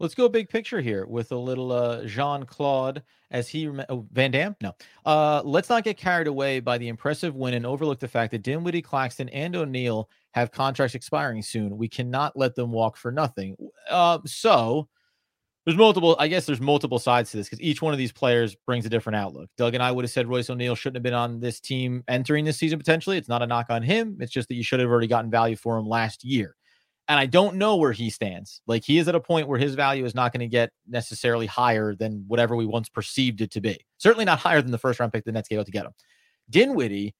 Let's 0.00 0.14
go 0.14 0.30
big 0.30 0.48
picture 0.48 0.80
here 0.80 1.04
with 1.04 1.30
a 1.30 1.36
little 1.36 1.72
uh, 1.72 2.06
Jean 2.06 2.44
Claude 2.44 3.02
as 3.30 3.48
he 3.48 3.68
oh, 3.68 4.06
Van 4.12 4.30
Dam. 4.30 4.56
No, 4.62 4.72
uh, 5.04 5.42
let's 5.44 5.68
not 5.68 5.84
get 5.84 5.98
carried 5.98 6.26
away 6.26 6.58
by 6.58 6.78
the 6.78 6.88
impressive 6.88 7.36
win 7.36 7.52
and 7.52 7.66
overlook 7.66 8.00
the 8.00 8.08
fact 8.08 8.30
that 8.30 8.42
Dinwiddie, 8.42 8.80
Claxton, 8.80 9.28
and 9.28 9.54
O'Neale 9.54 10.08
have 10.32 10.52
contracts 10.52 10.94
expiring 10.94 11.42
soon. 11.42 11.76
We 11.76 11.86
cannot 11.86 12.34
let 12.34 12.54
them 12.54 12.72
walk 12.72 12.96
for 12.96 13.12
nothing. 13.12 13.56
Uh, 13.90 14.20
so 14.24 14.88
there's 15.66 15.76
multiple. 15.76 16.16
I 16.18 16.28
guess 16.28 16.46
there's 16.46 16.62
multiple 16.62 16.98
sides 16.98 17.30
to 17.32 17.36
this 17.36 17.50
because 17.50 17.60
each 17.60 17.82
one 17.82 17.92
of 17.92 17.98
these 17.98 18.10
players 18.10 18.56
brings 18.66 18.86
a 18.86 18.88
different 18.88 19.16
outlook. 19.16 19.50
Doug 19.58 19.74
and 19.74 19.82
I 19.82 19.92
would 19.92 20.06
have 20.06 20.10
said 20.10 20.26
Royce 20.26 20.48
O'Neale 20.48 20.76
shouldn't 20.76 20.96
have 20.96 21.02
been 21.02 21.12
on 21.12 21.40
this 21.40 21.60
team 21.60 22.04
entering 22.08 22.46
this 22.46 22.56
season 22.56 22.78
potentially. 22.78 23.18
It's 23.18 23.28
not 23.28 23.42
a 23.42 23.46
knock 23.46 23.66
on 23.68 23.82
him. 23.82 24.16
It's 24.20 24.32
just 24.32 24.48
that 24.48 24.54
you 24.54 24.64
should 24.64 24.80
have 24.80 24.88
already 24.88 25.08
gotten 25.08 25.30
value 25.30 25.56
for 25.56 25.76
him 25.76 25.86
last 25.86 26.24
year 26.24 26.56
and 27.08 27.18
I 27.18 27.26
don't 27.26 27.56
know 27.56 27.76
where 27.76 27.92
he 27.92 28.10
stands. 28.10 28.60
Like 28.66 28.84
he 28.84 28.98
is 28.98 29.08
at 29.08 29.14
a 29.14 29.20
point 29.20 29.48
where 29.48 29.58
his 29.58 29.74
value 29.74 30.04
is 30.04 30.14
not 30.14 30.32
going 30.32 30.40
to 30.40 30.48
get 30.48 30.70
necessarily 30.88 31.46
higher 31.46 31.94
than 31.94 32.24
whatever 32.28 32.54
we 32.54 32.66
once 32.66 32.88
perceived 32.88 33.40
it 33.40 33.50
to 33.52 33.60
be. 33.60 33.84
Certainly 33.98 34.26
not 34.26 34.38
higher 34.38 34.62
than 34.62 34.70
the 34.70 34.78
first 34.78 35.00
round 35.00 35.12
pick 35.12 35.24
the 35.24 35.32
Nets 35.32 35.48
gave 35.48 35.58
out 35.58 35.66
to 35.66 35.72
get 35.72 35.86
him. 35.86 35.92
Dinwiddie 36.48 37.14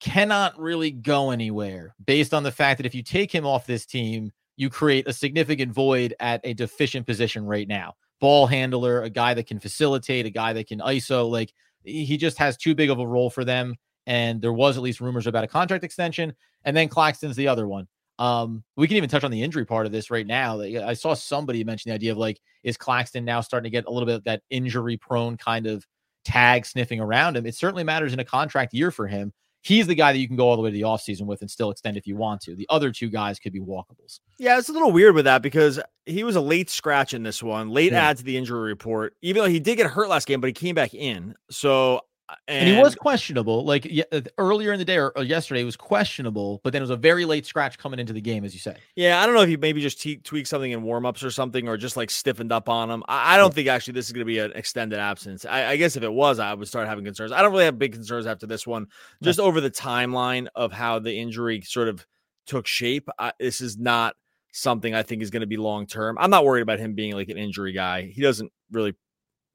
cannot 0.00 0.58
really 0.58 0.90
go 0.90 1.30
anywhere 1.30 1.94
based 2.04 2.32
on 2.32 2.42
the 2.42 2.52
fact 2.52 2.78
that 2.78 2.86
if 2.86 2.94
you 2.94 3.02
take 3.02 3.32
him 3.32 3.44
off 3.44 3.66
this 3.66 3.84
team, 3.84 4.30
you 4.56 4.70
create 4.70 5.06
a 5.08 5.12
significant 5.12 5.72
void 5.72 6.14
at 6.20 6.40
a 6.44 6.54
deficient 6.54 7.06
position 7.06 7.44
right 7.44 7.68
now. 7.68 7.94
Ball 8.20 8.46
handler, 8.46 9.02
a 9.02 9.10
guy 9.10 9.34
that 9.34 9.46
can 9.46 9.60
facilitate, 9.60 10.26
a 10.26 10.30
guy 10.30 10.52
that 10.52 10.66
can 10.68 10.80
ISO. 10.80 11.30
Like 11.30 11.52
he 11.84 12.16
just 12.16 12.38
has 12.38 12.56
too 12.56 12.74
big 12.74 12.90
of 12.90 12.98
a 12.98 13.06
role 13.06 13.30
for 13.30 13.44
them. 13.44 13.76
And 14.06 14.40
there 14.40 14.52
was 14.52 14.76
at 14.76 14.82
least 14.82 15.00
rumors 15.00 15.26
about 15.26 15.44
a 15.44 15.48
contract 15.48 15.84
extension. 15.84 16.34
And 16.64 16.76
then 16.76 16.88
Claxton's 16.88 17.36
the 17.36 17.48
other 17.48 17.68
one. 17.68 17.86
Um, 18.18 18.64
we 18.76 18.88
can 18.88 18.96
even 18.96 19.08
touch 19.08 19.24
on 19.24 19.30
the 19.30 19.42
injury 19.42 19.64
part 19.64 19.86
of 19.86 19.92
this 19.92 20.10
right 20.10 20.26
now. 20.26 20.60
I 20.60 20.94
saw 20.94 21.14
somebody 21.14 21.62
mention 21.62 21.90
the 21.90 21.94
idea 21.94 22.12
of 22.12 22.18
like, 22.18 22.40
is 22.64 22.76
Claxton 22.76 23.24
now 23.24 23.40
starting 23.40 23.70
to 23.70 23.70
get 23.70 23.86
a 23.86 23.90
little 23.90 24.06
bit 24.06 24.16
of 24.16 24.24
that 24.24 24.42
injury 24.50 24.96
prone 24.96 25.36
kind 25.36 25.66
of 25.66 25.86
tag 26.24 26.66
sniffing 26.66 27.00
around 27.00 27.36
him? 27.36 27.46
It 27.46 27.54
certainly 27.54 27.84
matters 27.84 28.12
in 28.12 28.18
a 28.18 28.24
contract 28.24 28.74
year 28.74 28.90
for 28.90 29.06
him. 29.06 29.32
He's 29.62 29.86
the 29.86 29.94
guy 29.94 30.12
that 30.12 30.18
you 30.18 30.28
can 30.28 30.36
go 30.36 30.48
all 30.48 30.56
the 30.56 30.62
way 30.62 30.70
to 30.70 30.74
the 30.74 30.82
offseason 30.82 31.26
with 31.26 31.40
and 31.42 31.50
still 31.50 31.70
extend 31.70 31.96
if 31.96 32.06
you 32.06 32.16
want 32.16 32.40
to. 32.42 32.54
The 32.54 32.66
other 32.70 32.92
two 32.92 33.08
guys 33.08 33.38
could 33.38 33.52
be 33.52 33.60
walkables. 33.60 34.20
Yeah, 34.38 34.56
it's 34.58 34.68
a 34.68 34.72
little 34.72 34.92
weird 34.92 35.14
with 35.14 35.24
that 35.24 35.42
because 35.42 35.80
he 36.06 36.24
was 36.24 36.36
a 36.36 36.40
late 36.40 36.70
scratch 36.70 37.12
in 37.12 37.22
this 37.22 37.42
one, 37.42 37.68
late 37.70 37.92
yeah. 37.92 38.08
add 38.08 38.18
to 38.18 38.24
the 38.24 38.36
injury 38.36 38.68
report. 38.68 39.14
Even 39.20 39.42
though 39.42 39.48
he 39.48 39.60
did 39.60 39.76
get 39.76 39.86
hurt 39.86 40.08
last 40.08 40.26
game, 40.26 40.40
but 40.40 40.46
he 40.46 40.52
came 40.52 40.74
back 40.74 40.94
in. 40.94 41.34
So 41.50 42.02
and, 42.46 42.68
and, 42.68 42.68
he 42.68 42.82
was 42.82 42.94
questionable. 42.94 43.64
Like 43.64 43.90
uh, 44.12 44.20
earlier 44.36 44.72
in 44.72 44.78
the 44.78 44.84
day 44.84 44.98
or, 44.98 45.10
or, 45.16 45.22
yesterday, 45.22 45.62
it 45.62 45.64
was 45.64 45.76
questionable, 45.76 46.60
but 46.62 46.72
then 46.72 46.82
it 46.82 46.84
was 46.84 46.90
a 46.90 46.96
very 46.96 47.24
late 47.24 47.46
scratch 47.46 47.78
coming 47.78 47.98
into 47.98 48.12
the 48.12 48.20
game, 48.20 48.44
as 48.44 48.52
you 48.52 48.60
said. 48.60 48.78
Yeah, 48.96 49.22
I 49.22 49.26
don't 49.26 49.34
know 49.34 49.42
if 49.42 49.48
he 49.48 49.56
maybe 49.56 49.80
just 49.80 50.00
te- 50.00 50.18
tweaked 50.18 50.48
something 50.48 50.70
in 50.70 50.82
warmups 50.82 51.24
or 51.24 51.30
something, 51.30 51.68
or 51.68 51.76
just 51.76 51.96
like 51.96 52.10
stiffened 52.10 52.52
up 52.52 52.68
on 52.68 52.90
him. 52.90 53.02
I, 53.08 53.34
I 53.34 53.36
don't 53.38 53.50
yeah. 53.50 53.54
think 53.54 53.68
actually 53.68 53.94
this 53.94 54.06
is 54.06 54.12
going 54.12 54.20
to 54.20 54.26
be 54.26 54.38
an 54.38 54.52
extended 54.54 54.98
absence. 54.98 55.46
I, 55.46 55.68
I, 55.68 55.76
guess 55.76 55.96
if 55.96 56.02
it 56.02 56.12
was, 56.12 56.38
I 56.38 56.52
would 56.52 56.68
start 56.68 56.86
having 56.86 57.04
concerns. 57.04 57.32
I 57.32 57.40
don't 57.40 57.52
really 57.52 57.64
have 57.64 57.78
big 57.78 57.92
concerns 57.92 58.26
after 58.26 58.46
this 58.46 58.66
one, 58.66 58.88
just 59.22 59.40
over 59.40 59.60
the 59.60 59.70
timeline 59.70 60.48
of 60.54 60.70
how 60.70 60.98
the 60.98 61.14
injury 61.14 61.62
sort 61.62 61.88
of 61.88 62.06
took 62.46 62.66
shape. 62.66 63.08
I, 63.18 63.32
this 63.40 63.62
is 63.62 63.78
not 63.78 64.16
something 64.52 64.94
I 64.94 65.02
think 65.02 65.22
is 65.22 65.30
going 65.30 65.40
to 65.40 65.46
be 65.46 65.56
long 65.56 65.86
term. 65.86 66.18
I'm 66.20 66.30
not 66.30 66.44
worried 66.44 66.62
about 66.62 66.78
him 66.78 66.94
being 66.94 67.14
like 67.14 67.30
an 67.30 67.38
injury 67.38 67.72
guy. 67.72 68.02
He 68.02 68.20
doesn't 68.20 68.52
really, 68.70 68.94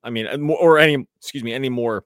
I 0.03 0.09
mean, 0.09 0.49
or 0.49 0.79
any, 0.79 1.05
excuse 1.19 1.43
me, 1.43 1.53
any 1.53 1.69
more 1.69 2.03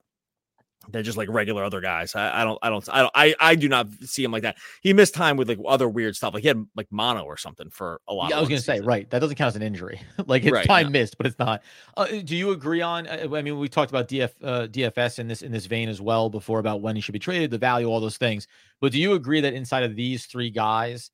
than 0.91 1.03
just 1.03 1.17
like 1.17 1.29
regular 1.29 1.63
other 1.63 1.81
guys. 1.81 2.15
I, 2.15 2.41
I, 2.41 2.43
don't, 2.43 2.59
I 2.61 2.69
don't, 2.69 2.89
I 2.91 3.01
don't, 3.01 3.11
I, 3.15 3.35
I 3.39 3.55
do 3.55 3.67
not 3.69 3.87
see 4.03 4.23
him 4.23 4.31
like 4.31 4.43
that. 4.43 4.57
He 4.81 4.93
missed 4.93 5.13
time 5.13 5.37
with 5.37 5.49
like 5.49 5.59
other 5.67 5.89
weird 5.89 6.15
stuff. 6.15 6.33
Like 6.33 6.43
he 6.43 6.47
had 6.47 6.65
like 6.75 6.87
mono 6.91 7.23
or 7.23 7.37
something 7.37 7.69
for 7.69 8.01
a 8.07 8.13
lot. 8.13 8.29
Yeah, 8.29 8.37
I 8.37 8.39
was 8.39 8.49
going 8.49 8.59
to 8.59 8.65
say, 8.65 8.79
right. 8.79 9.09
That 9.09 9.19
doesn't 9.19 9.35
count 9.35 9.49
as 9.49 9.55
an 9.55 9.61
injury. 9.61 10.01
like 10.25 10.43
it's 10.43 10.51
right, 10.51 10.65
time 10.65 10.91
missed, 10.91 11.17
but 11.17 11.25
it's 11.25 11.39
not. 11.39 11.61
Uh, 11.95 12.05
do 12.23 12.35
you 12.35 12.51
agree 12.51 12.81
on, 12.81 13.07
uh, 13.07 13.27
I 13.33 13.41
mean, 13.41 13.59
we 13.59 13.69
talked 13.69 13.91
about 13.91 14.07
DF, 14.07 14.31
uh, 14.43 14.67
DFS 14.67 15.19
in 15.19 15.27
this, 15.27 15.41
in 15.41 15.51
this 15.51 15.65
vein 15.65 15.89
as 15.89 16.01
well 16.01 16.29
before 16.29 16.59
about 16.59 16.81
when 16.81 16.95
he 16.95 17.01
should 17.01 17.13
be 17.13 17.19
traded, 17.19 17.51
the 17.51 17.57
value, 17.57 17.87
all 17.87 17.99
those 17.99 18.17
things. 18.17 18.47
But 18.79 18.91
do 18.91 18.99
you 18.99 19.13
agree 19.13 19.41
that 19.41 19.53
inside 19.53 19.83
of 19.83 19.95
these 19.95 20.25
three 20.25 20.49
guys 20.49 21.11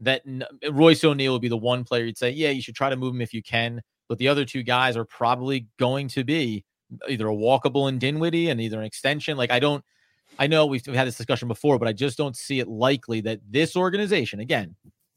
that 0.00 0.22
Royce 0.70 1.04
O'Neale 1.04 1.32
would 1.32 1.42
be 1.42 1.48
the 1.48 1.56
one 1.56 1.84
player 1.84 2.04
you'd 2.04 2.18
say, 2.18 2.30
yeah, 2.30 2.50
you 2.50 2.60
should 2.60 2.74
try 2.74 2.90
to 2.90 2.96
move 2.96 3.14
him 3.14 3.20
if 3.20 3.32
you 3.32 3.42
can. 3.42 3.82
But 4.08 4.18
the 4.18 4.28
other 4.28 4.44
two 4.44 4.62
guys 4.62 4.96
are 4.96 5.04
probably 5.04 5.66
going 5.78 6.08
to 6.08 6.24
be 6.24 6.64
either 7.08 7.28
a 7.28 7.34
walkable 7.34 7.88
in 7.88 7.98
Dinwiddie 7.98 8.50
and 8.50 8.60
either 8.60 8.78
an 8.78 8.84
extension. 8.84 9.36
Like 9.36 9.50
I 9.50 9.58
don't, 9.58 9.84
I 10.38 10.46
know 10.46 10.66
we've, 10.66 10.86
we've 10.86 10.96
had 10.96 11.06
this 11.06 11.16
discussion 11.16 11.48
before, 11.48 11.78
but 11.78 11.88
I 11.88 11.92
just 11.92 12.18
don't 12.18 12.36
see 12.36 12.60
it 12.60 12.68
likely 12.68 13.20
that 13.22 13.40
this 13.48 13.76
organization, 13.76 14.40
again, 14.40 14.74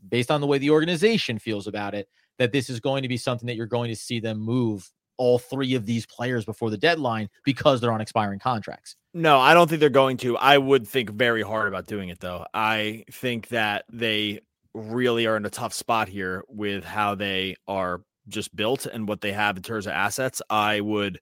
based 0.08 0.32
on 0.32 0.42
the 0.42 0.48
way 0.48 0.58
the 0.58 0.70
organization 0.70 1.40
feels 1.40 1.68
about 1.68 1.94
it, 1.94 2.08
that 2.38 2.52
this 2.52 2.70
is 2.70 2.80
going 2.80 3.04
to 3.04 3.10
be 3.10 3.18
something 3.18 3.48
that 3.48 3.56
you're 3.56 3.66
going 3.66 3.90
to 3.90 3.96
see 3.96 4.20
them 4.20 4.40
move 4.40 4.90
all 5.18 5.38
three 5.38 5.76
of 5.76 5.86
these 5.86 6.06
players 6.06 6.46
before 6.46 6.70
the 6.70 6.78
deadline 6.78 7.30
because 7.44 7.82
they're 7.82 7.92
on 7.92 8.00
expiring 8.00 8.40
contracts. 8.40 8.96
No, 9.14 9.38
I 9.38 9.54
don't 9.54 9.68
think 9.68 9.82
they're 9.82 9.90
going 9.90 10.18
to. 10.18 10.38
I 10.38 10.58
would 10.58 10.88
think 10.88 11.10
very 11.10 11.42
hard 11.42 11.68
about 11.68 11.88
doing 11.88 12.10
it 12.10 12.20
though. 12.20 12.46
I 12.54 13.04
think 13.12 13.50
that 13.50 13.84
they 13.92 14.40
really 14.74 15.28
are 15.28 15.36
in 15.36 15.46
a 15.46 15.50
tough 15.50 15.74
spot 15.74 16.08
here 16.08 16.44
with 16.48 16.86
how 16.86 17.16
they 17.16 17.56
are 17.68 18.02
just 18.30 18.56
built 18.56 18.86
and 18.86 19.08
what 19.08 19.22
they 19.22 19.34
have 19.34 19.58
in 19.58 19.64
terms 19.64 19.88
of 19.88 19.92
assets. 19.92 20.42
I 20.50 20.80
would 20.80 21.20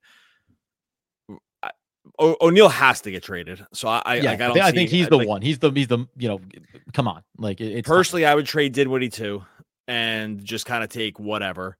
O- 2.18 2.36
O'Neale 2.40 2.68
has 2.68 3.00
to 3.02 3.10
get 3.10 3.22
traded. 3.22 3.64
So 3.72 3.88
I, 3.88 4.16
yeah, 4.16 4.30
like, 4.30 4.40
I, 4.40 4.46
I, 4.46 4.66
I 4.68 4.72
think 4.72 4.90
he's 4.90 5.08
the 5.08 5.18
like, 5.18 5.28
one. 5.28 5.42
He's 5.42 5.58
the 5.58 5.70
he's 5.70 5.88
the 5.88 6.06
you 6.16 6.28
know, 6.28 6.40
come 6.92 7.08
on, 7.08 7.22
like 7.36 7.60
it's 7.60 7.88
personally, 7.88 8.26
I 8.26 8.34
would 8.34 8.46
trade 8.46 8.72
Dinwiddie 8.72 9.10
too, 9.10 9.44
and 9.86 10.44
just 10.44 10.66
kind 10.66 10.84
of 10.84 10.90
take 10.90 11.18
whatever. 11.18 11.76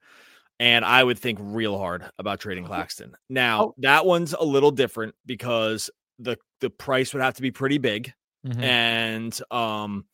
And 0.60 0.84
I 0.84 1.04
would 1.04 1.18
think 1.18 1.38
real 1.40 1.78
hard 1.78 2.04
about 2.18 2.40
trading 2.40 2.64
Claxton. 2.64 3.14
Now 3.28 3.62
oh. 3.62 3.74
that 3.78 4.04
one's 4.04 4.32
a 4.32 4.44
little 4.44 4.72
different 4.72 5.14
because 5.24 5.90
the 6.18 6.36
the 6.60 6.70
price 6.70 7.12
would 7.12 7.22
have 7.22 7.34
to 7.34 7.42
be 7.42 7.50
pretty 7.50 7.78
big, 7.78 8.12
mm-hmm. 8.46 8.60
and 8.60 9.40
um, 9.50 10.04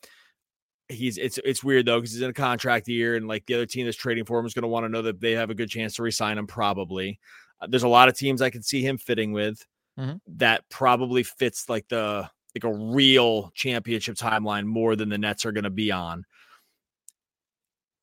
he's 0.88 1.16
it's 1.18 1.38
it's 1.44 1.64
weird 1.64 1.86
though 1.86 1.98
because 1.98 2.12
he's 2.12 2.22
in 2.22 2.30
a 2.30 2.34
contract 2.34 2.88
year, 2.88 3.16
and 3.16 3.26
like 3.26 3.46
the 3.46 3.54
other 3.54 3.66
team 3.66 3.86
that's 3.86 3.96
trading 3.96 4.24
for 4.24 4.38
him 4.38 4.46
is 4.46 4.54
going 4.54 4.62
to 4.62 4.68
want 4.68 4.84
to 4.84 4.88
know 4.88 5.02
that 5.02 5.20
they 5.20 5.32
have 5.32 5.50
a 5.50 5.54
good 5.54 5.70
chance 5.70 5.94
to 5.94 6.02
resign 6.02 6.36
him. 6.36 6.46
Probably, 6.46 7.18
uh, 7.60 7.66
there's 7.68 7.82
a 7.82 7.88
lot 7.88 8.08
of 8.08 8.16
teams 8.16 8.42
I 8.42 8.50
can 8.50 8.62
see 8.62 8.82
him 8.82 8.98
fitting 8.98 9.32
with 9.32 9.64
mm-hmm. 9.98 10.16
that 10.36 10.68
probably 10.68 11.22
fits 11.22 11.68
like 11.68 11.88
the 11.88 12.28
like 12.54 12.64
a 12.64 12.72
real 12.72 13.50
championship 13.54 14.16
timeline 14.16 14.64
more 14.64 14.94
than 14.94 15.08
the 15.08 15.18
Nets 15.18 15.44
are 15.44 15.52
going 15.52 15.64
to 15.64 15.70
be 15.70 15.90
on. 15.90 16.24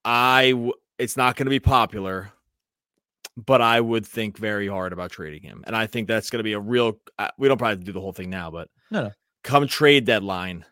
I 0.04 0.52
w- 0.52 0.74
it's 1.00 1.16
not 1.16 1.36
going 1.36 1.46
to 1.46 1.52
be 1.52 1.60
popular, 1.60 2.32
but 3.38 3.62
I 3.62 3.80
would 3.80 4.06
think 4.06 4.38
very 4.38 4.68
hard 4.68 4.94
about 4.94 5.12
trading 5.12 5.44
him, 5.44 5.64
and 5.66 5.76
I 5.76 5.88
think 5.88 6.08
that's 6.08 6.30
going 6.30 6.40
to 6.40 6.44
be 6.44 6.54
a 6.54 6.60
real. 6.60 7.00
Uh, 7.18 7.30
we 7.38 7.48
don't 7.48 7.58
probably 7.58 7.84
do 7.84 7.94
the 7.94 8.02
whole 8.02 8.14
thing 8.14 8.30
now, 8.30 8.52
but 8.52 8.70
no, 8.90 9.04
no. 9.04 9.12
come 9.44 9.68
trade 9.68 10.06
deadline, 10.06 10.66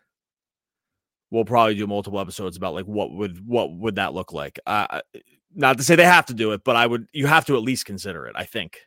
we'll 1.30 1.44
probably 1.44 1.74
do 1.74 1.86
multiple 1.86 2.20
episodes 2.20 2.56
about 2.56 2.74
like 2.74 2.86
what 2.86 3.12
would 3.12 3.46
what 3.46 3.72
would 3.72 3.94
that 3.94 4.14
look 4.14 4.32
like. 4.32 4.58
Uh, 4.66 5.00
not 5.54 5.78
to 5.78 5.84
say 5.84 5.96
they 5.96 6.04
have 6.04 6.26
to 6.26 6.34
do 6.34 6.52
it, 6.52 6.62
but 6.64 6.76
I 6.76 6.86
would. 6.86 7.06
You 7.12 7.26
have 7.26 7.46
to 7.46 7.56
at 7.56 7.62
least 7.62 7.86
consider 7.86 8.26
it. 8.26 8.34
I 8.36 8.44
think 8.44 8.78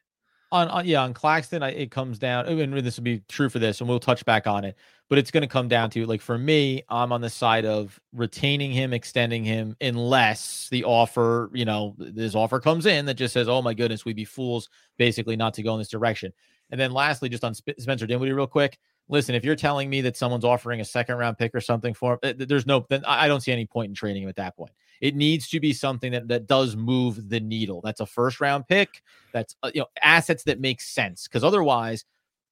on, 0.53 0.67
on 0.67 0.86
yeah 0.86 1.01
on 1.01 1.13
Claxton, 1.13 1.63
I, 1.63 1.72
it 1.72 1.91
comes 1.91 2.19
down, 2.19 2.45
and 2.45 2.74
this 2.77 2.98
will 2.98 3.03
be 3.03 3.24
true 3.27 3.50
for 3.50 3.60
this, 3.60 3.81
and 3.81 3.89
we'll 3.89 4.00
touch 4.00 4.24
back 4.24 4.45
on 4.45 4.63
it. 4.63 4.77
But 5.10 5.17
it's 5.17 5.31
going 5.31 5.41
to 5.41 5.48
come 5.48 5.67
down 5.67 5.89
to 5.91 6.05
like 6.05 6.22
for 6.22 6.38
me, 6.38 6.83
I'm 6.89 7.12
on 7.12 7.22
the 7.22 7.29
side 7.29 7.65
of 7.65 8.00
retaining 8.13 8.72
him, 8.72 8.93
extending 8.93 9.43
him, 9.43 9.75
unless 9.81 10.69
the 10.69 10.83
offer, 10.83 11.50
you 11.53 11.65
know, 11.65 11.95
this 11.98 12.36
offer 12.36 12.60
comes 12.60 12.86
in 12.86 13.05
that 13.07 13.15
just 13.15 13.33
says, 13.33 13.50
"Oh 13.50 13.62
my 13.62 13.74
goodness, 13.74 14.05
we'd 14.05 14.15
be 14.15 14.25
fools, 14.25 14.69
basically, 14.98 15.36
not 15.36 15.55
to 15.55 15.63
go 15.63 15.74
in 15.74 15.79
this 15.79 15.89
direction." 15.89 16.31
And 16.69 16.79
then 16.79 16.91
lastly, 16.91 17.29
just 17.29 17.43
on 17.43 17.53
Sp- 17.57 17.77
Spencer 17.79 18.07
Dinwiddie, 18.07 18.33
real 18.33 18.48
quick. 18.48 18.79
Listen, 19.10 19.36
if 19.36 19.43
you're 19.43 19.55
telling 19.55 19.89
me 19.89 20.01
that 20.01 20.15
someone's 20.15 20.45
offering 20.45 20.79
a 20.79 20.86
second 20.86 21.17
round 21.17 21.38
pick 21.38 21.53
or 21.53 21.60
something 21.60 21.93
for 21.93 22.13
him, 22.13 22.19
eh, 22.24 22.33
there's 22.38 22.65
no, 22.65 22.86
then 22.89 23.03
I 23.05 23.27
don't 23.27 23.41
see 23.41 23.51
any 23.51 23.65
point 23.65 23.89
in 23.89 23.95
trading 23.95 24.24
him 24.24 24.29
at 24.29 24.38
that 24.38 24.55
point. 24.55 24.72
It 25.01 25.15
needs 25.15 25.47
to 25.50 25.59
be 25.59 25.73
something 25.73 26.12
that, 26.12 26.27
that 26.27 26.47
does 26.47 26.75
move 26.75 27.29
the 27.29 27.39
needle. 27.39 27.81
That's 27.83 28.00
a 28.00 28.05
first 28.05 28.39
round 28.39 28.67
pick. 28.67 29.01
That's 29.31 29.55
uh, 29.63 29.71
you 29.73 29.81
know 29.81 29.88
assets 30.01 30.43
that 30.43 30.59
make 30.59 30.81
sense 30.81 31.27
because 31.27 31.43
otherwise, 31.43 32.05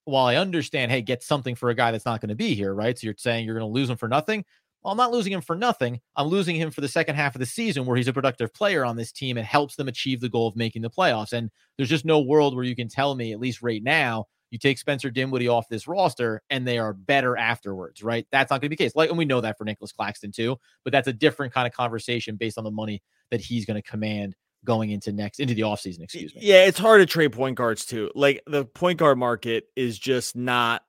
while 0.05 0.25
I 0.25 0.35
understand, 0.35 0.91
hey, 0.91 1.01
get 1.01 1.23
something 1.23 1.55
for 1.55 1.69
a 1.69 1.75
guy 1.75 1.91
that's 1.91 2.05
not 2.05 2.21
going 2.21 2.29
to 2.29 2.35
be 2.35 2.55
here, 2.55 2.73
right? 2.73 2.97
So 2.97 3.05
you're 3.05 3.15
saying 3.17 3.45
you're 3.45 3.57
going 3.57 3.69
to 3.69 3.73
lose 3.73 3.89
him 3.89 3.97
for 3.97 4.07
nothing. 4.07 4.43
Well, 4.83 4.91
I'm 4.91 4.97
not 4.97 5.11
losing 5.11 5.31
him 5.31 5.41
for 5.41 5.55
nothing. 5.55 6.01
I'm 6.15 6.27
losing 6.27 6.55
him 6.55 6.71
for 6.71 6.81
the 6.81 6.87
second 6.87 7.15
half 7.15 7.35
of 7.35 7.39
the 7.39 7.45
season 7.45 7.85
where 7.85 7.95
he's 7.95 8.07
a 8.07 8.13
productive 8.13 8.51
player 8.51 8.83
on 8.83 8.95
this 8.95 9.11
team 9.11 9.37
and 9.37 9.45
helps 9.45 9.75
them 9.75 9.87
achieve 9.87 10.21
the 10.21 10.29
goal 10.29 10.47
of 10.47 10.55
making 10.55 10.81
the 10.81 10.89
playoffs. 10.89 11.33
And 11.33 11.51
there's 11.77 11.89
just 11.89 12.03
no 12.03 12.19
world 12.19 12.55
where 12.55 12.63
you 12.63 12.75
can 12.75 12.87
tell 12.87 13.13
me, 13.13 13.31
at 13.31 13.39
least 13.39 13.61
right 13.61 13.83
now, 13.83 14.25
you 14.51 14.59
take 14.59 14.77
Spencer 14.77 15.09
Dinwiddie 15.09 15.47
off 15.47 15.67
this 15.69 15.87
roster 15.87 16.43
and 16.49 16.67
they 16.67 16.77
are 16.77 16.93
better 16.93 17.37
afterwards, 17.37 18.03
right? 18.03 18.27
That's 18.31 18.51
not 18.51 18.61
going 18.61 18.67
to 18.67 18.69
be 18.69 18.75
the 18.75 18.83
case. 18.83 18.95
Like, 18.95 19.09
and 19.09 19.17
we 19.17 19.25
know 19.25 19.41
that 19.41 19.57
for 19.57 19.63
Nicholas 19.63 19.93
Claxton 19.93 20.31
too, 20.31 20.57
but 20.83 20.91
that's 20.91 21.07
a 21.07 21.13
different 21.13 21.53
kind 21.53 21.65
of 21.65 21.73
conversation 21.73 22.35
based 22.35 22.57
on 22.57 22.63
the 22.63 22.71
money 22.71 23.01
that 23.31 23.41
he's 23.41 23.65
going 23.65 23.81
to 23.81 23.89
command 23.89 24.35
going 24.63 24.91
into 24.91 25.11
next 25.11 25.39
into 25.39 25.55
the 25.55 25.61
offseason, 25.61 26.01
excuse 26.01 26.35
me. 26.35 26.41
Yeah, 26.43 26.65
it's 26.65 26.77
hard 26.77 27.01
to 27.01 27.05
trade 27.05 27.31
point 27.31 27.57
guards 27.57 27.85
too. 27.85 28.11
Like 28.13 28.43
the 28.45 28.65
point 28.65 28.99
guard 28.99 29.17
market 29.17 29.65
is 29.75 29.97
just 29.97 30.35
not 30.35 30.83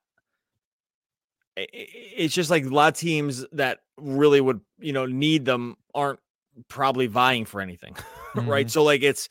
it's 1.57 2.35
just 2.35 2.51
like 2.51 2.65
a 2.65 2.69
lot 2.69 2.95
of 2.95 2.99
teams 2.99 3.45
that 3.53 3.81
really 3.99 4.41
would, 4.41 4.61
you 4.79 4.93
know, 4.93 5.07
need 5.07 5.45
them 5.45 5.77
aren't 5.95 6.19
probably 6.69 7.07
vying 7.07 7.45
for 7.45 7.61
anything. 7.61 7.97
Mm-hmm. 8.33 8.49
right? 8.49 8.71
So 8.71 8.83
like 8.83 9.03
it's 9.03 9.29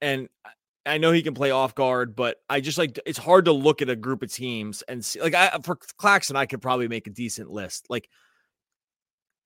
and 0.00 0.28
I 0.84 0.98
know 0.98 1.12
he 1.12 1.22
can 1.22 1.34
play 1.34 1.50
off 1.50 1.74
guard, 1.74 2.16
but 2.16 2.38
I 2.48 2.60
just 2.60 2.78
like 2.78 2.98
it's 3.06 3.18
hard 3.18 3.44
to 3.44 3.52
look 3.52 3.82
at 3.82 3.88
a 3.88 3.96
group 3.96 4.22
of 4.22 4.32
teams 4.32 4.82
and 4.82 5.04
see 5.04 5.20
like 5.20 5.34
I 5.34 5.58
for 5.62 5.76
Claxton, 5.96 6.36
I 6.36 6.46
could 6.46 6.60
probably 6.60 6.88
make 6.88 7.06
a 7.06 7.10
decent 7.10 7.50
list. 7.50 7.86
Like 7.88 8.08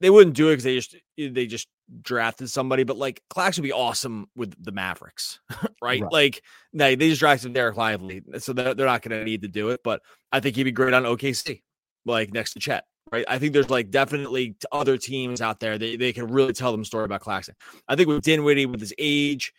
they 0.01 0.11
wouldn't 0.11 0.37
do 0.37 0.49
it 0.49 0.53
because 0.53 0.65
they 0.65 0.77
just 0.77 0.97
eh, 1.19 1.29
they 1.31 1.47
just 1.47 1.69
drafted 2.03 2.51
somebody, 2.51 2.85
but 2.85 2.97
like 2.97 3.23
Claxton 3.29 3.63
would 3.63 3.69
be 3.69 3.73
awesome 3.73 4.29
with 4.35 4.55
the 4.63 4.73
Mavericks, 4.73 5.41
right? 5.83 6.03
right. 6.03 6.13
Like 6.13 6.43
they, 6.73 6.95
they 6.95 7.11
just 7.11 7.21
drafted 7.21 7.55
Dereck 7.55 7.77
Lively, 7.77 8.23
so 8.39 8.53
they're, 8.53 8.75
they're 8.75 8.87
not 8.87 9.03
going 9.03 9.19
to 9.19 9.25
need 9.25 9.43
to 9.43 9.49
do 9.49 9.71
it. 9.71 9.81
But 9.85 10.03
I 10.33 10.41
think 10.41 10.57
he'd 10.57 10.65
be 10.65 10.73
great 10.73 10.95
on 10.95 11.05
OKC, 11.05 11.63
like 12.05 12.33
next 12.33 12.55
to 12.55 12.61
Chet, 12.61 12.85
right? 13.13 13.25
I 13.29 13.39
think 13.39 13.53
there's 13.53 13.71
like 13.71 13.91
definitely 13.91 14.57
other 14.73 14.97
teams 14.97 15.41
out 15.41 15.61
there 15.61 15.77
they 15.79 15.97
they 15.97 16.13
can 16.13 16.29
really 16.29 16.53
tell 16.53 16.73
them 16.73 16.85
story 16.85 17.05
about 17.05 17.21
Claxton. 17.21 17.55
I 17.89 17.97
think 17.97 18.09
with 18.09 18.23
Dinwiddie 18.23 18.67
with 18.67 18.81
his 18.81 18.95
age 18.99 19.53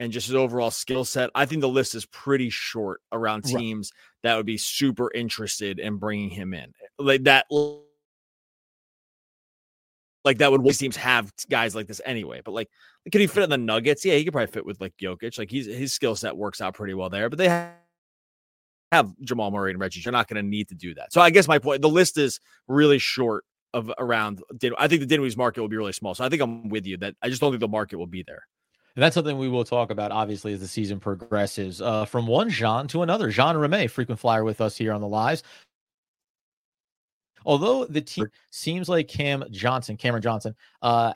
and 0.00 0.12
just 0.12 0.26
his 0.26 0.36
overall 0.36 0.70
skill 0.70 1.04
set. 1.04 1.30
I 1.34 1.46
think 1.46 1.60
the 1.60 1.68
list 1.68 1.94
is 1.94 2.06
pretty 2.06 2.50
short 2.50 3.00
around 3.12 3.42
teams 3.44 3.92
right. 3.94 4.28
that 4.28 4.36
would 4.36 4.46
be 4.46 4.58
super 4.58 5.10
interested 5.12 5.78
in 5.78 5.98
bringing 5.98 6.30
him 6.30 6.52
in. 6.52 6.72
Like 6.98 7.24
that 7.24 7.46
like 10.24 10.38
that 10.38 10.50
would 10.50 10.64
most 10.64 10.78
teams 10.78 10.96
have 10.96 11.32
guys 11.48 11.74
like 11.74 11.86
this 11.86 12.00
anyway. 12.04 12.40
But 12.44 12.52
like, 12.52 12.70
could 13.12 13.20
he 13.20 13.26
fit 13.26 13.44
in 13.44 13.50
the 13.50 13.58
Nuggets? 13.58 14.04
Yeah, 14.04 14.14
he 14.14 14.24
could 14.24 14.32
probably 14.32 14.50
fit 14.50 14.66
with 14.66 14.80
like 14.80 14.94
Jokic. 15.00 15.38
Like 15.38 15.50
he's 15.50 15.66
his 15.66 15.92
skill 15.92 16.16
set 16.16 16.36
works 16.36 16.60
out 16.60 16.74
pretty 16.74 16.94
well 16.94 17.10
there. 17.10 17.28
But 17.28 17.38
they 17.38 17.48
have, 17.48 17.72
have 18.90 19.12
Jamal 19.20 19.50
Murray 19.50 19.72
and 19.72 19.80
Reggie. 19.80 20.00
You're 20.00 20.12
not 20.12 20.28
going 20.28 20.42
to 20.42 20.48
need 20.48 20.68
to 20.68 20.74
do 20.74 20.94
that. 20.94 21.12
So 21.12 21.20
I 21.20 21.30
guess 21.30 21.46
my 21.46 21.58
point, 21.58 21.82
the 21.82 21.88
list 21.88 22.16
is 22.16 22.40
really 22.66 22.98
short 22.98 23.44
of 23.74 23.92
around. 23.98 24.42
I 24.78 24.88
think 24.88 25.00
the 25.00 25.06
Dinwiddie's 25.06 25.36
market 25.36 25.60
will 25.60 25.68
be 25.68 25.76
really 25.76 25.92
small. 25.92 26.14
So 26.14 26.24
I 26.24 26.30
think 26.30 26.40
I'm 26.40 26.68
with 26.70 26.86
you 26.86 26.96
that 26.98 27.14
I 27.20 27.28
just 27.28 27.40
don't 27.40 27.52
think 27.52 27.60
the 27.60 27.68
market 27.68 27.98
will 27.98 28.06
be 28.06 28.22
there. 28.22 28.46
And 28.96 29.02
that's 29.02 29.14
something 29.14 29.38
we 29.38 29.48
will 29.48 29.64
talk 29.64 29.90
about, 29.90 30.12
obviously, 30.12 30.52
as 30.52 30.60
the 30.60 30.68
season 30.68 31.00
progresses. 31.00 31.82
Uh, 31.82 32.04
from 32.04 32.26
one 32.26 32.48
Jean 32.48 32.86
to 32.88 33.02
another, 33.02 33.30
Jean 33.30 33.56
Ramey, 33.56 33.90
frequent 33.90 34.20
flyer 34.20 34.44
with 34.44 34.60
us 34.60 34.76
here 34.76 34.92
on 34.92 35.00
the 35.00 35.08
lives. 35.08 35.42
Although 37.44 37.84
the 37.86 38.00
team 38.00 38.26
seems 38.50 38.88
like 38.88 39.08
Cam 39.08 39.44
Johnson, 39.50 39.96
Cameron 39.96 40.22
Johnson, 40.22 40.54
uh, 40.80 41.12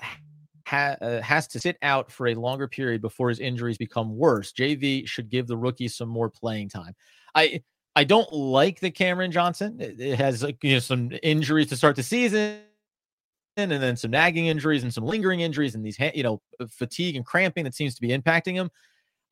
ha- 0.67 0.97
uh, 1.01 1.23
has 1.23 1.47
to 1.49 1.61
sit 1.61 1.79
out 1.83 2.11
for 2.11 2.27
a 2.27 2.35
longer 2.35 2.69
period 2.69 3.01
before 3.01 3.29
his 3.29 3.39
injuries 3.39 3.79
become 3.79 4.17
worse. 4.17 4.53
JV 4.53 5.07
should 5.07 5.31
give 5.31 5.47
the 5.47 5.57
rookie 5.57 5.89
some 5.89 6.09
more 6.09 6.29
playing 6.29 6.69
time. 6.69 6.95
I 7.35 7.63
I 7.97 8.05
don't 8.05 8.31
like 8.33 8.81
the 8.81 8.91
Cameron 8.91 9.33
Johnson. 9.33 9.81
It, 9.81 10.01
it 10.01 10.19
has 10.19 10.45
you 10.63 10.75
know 10.75 10.79
some 10.81 11.13
injuries 11.23 11.69
to 11.69 11.77
start 11.77 11.97
the 11.97 12.03
season 12.03 12.61
and 13.59 13.83
then 13.83 13.97
some 13.97 14.11
nagging 14.11 14.47
injuries 14.47 14.83
and 14.83 14.93
some 14.93 15.05
lingering 15.05 15.41
injuries 15.41 15.75
and 15.75 15.85
these 15.85 15.99
you 16.15 16.23
know 16.23 16.41
uh, 16.61 16.67
fatigue 16.71 17.17
and 17.17 17.25
cramping 17.25 17.65
that 17.65 17.75
seems 17.75 17.95
to 17.95 18.00
be 18.00 18.09
impacting 18.09 18.55
him. 18.55 18.71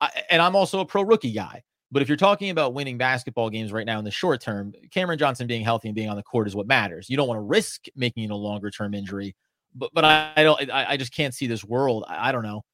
I, 0.00 0.10
and 0.30 0.42
I'm 0.42 0.56
also 0.56 0.80
a 0.80 0.84
pro 0.86 1.02
rookie 1.02 1.32
guy. 1.32 1.62
But 1.92 2.02
if 2.02 2.08
you're 2.08 2.16
talking 2.16 2.50
about 2.50 2.74
winning 2.74 2.98
basketball 2.98 3.48
games 3.48 3.72
right 3.72 3.86
now 3.86 3.98
in 3.98 4.04
the 4.04 4.10
short 4.10 4.40
term, 4.40 4.74
Cameron 4.90 5.18
Johnson 5.18 5.46
being 5.46 5.62
healthy 5.62 5.88
and 5.88 5.94
being 5.94 6.08
on 6.10 6.16
the 6.16 6.22
court 6.22 6.48
is 6.48 6.56
what 6.56 6.66
matters. 6.66 7.08
You 7.08 7.16
don't 7.16 7.28
want 7.28 7.38
to 7.38 7.42
risk 7.42 7.86
making 7.94 8.24
it 8.24 8.30
a 8.30 8.36
longer 8.36 8.70
term 8.70 8.92
injury. 8.92 9.36
but 9.74 9.90
but 9.94 10.04
I, 10.04 10.32
I 10.36 10.42
don't 10.42 10.70
I, 10.70 10.90
I, 10.90 10.96
just 10.96 11.14
can't 11.14 11.32
see 11.32 11.46
this 11.46 11.64
world. 11.64 12.04
I, 12.08 12.28
I, 12.28 12.32
don't 12.32 12.42
know. 12.42 12.64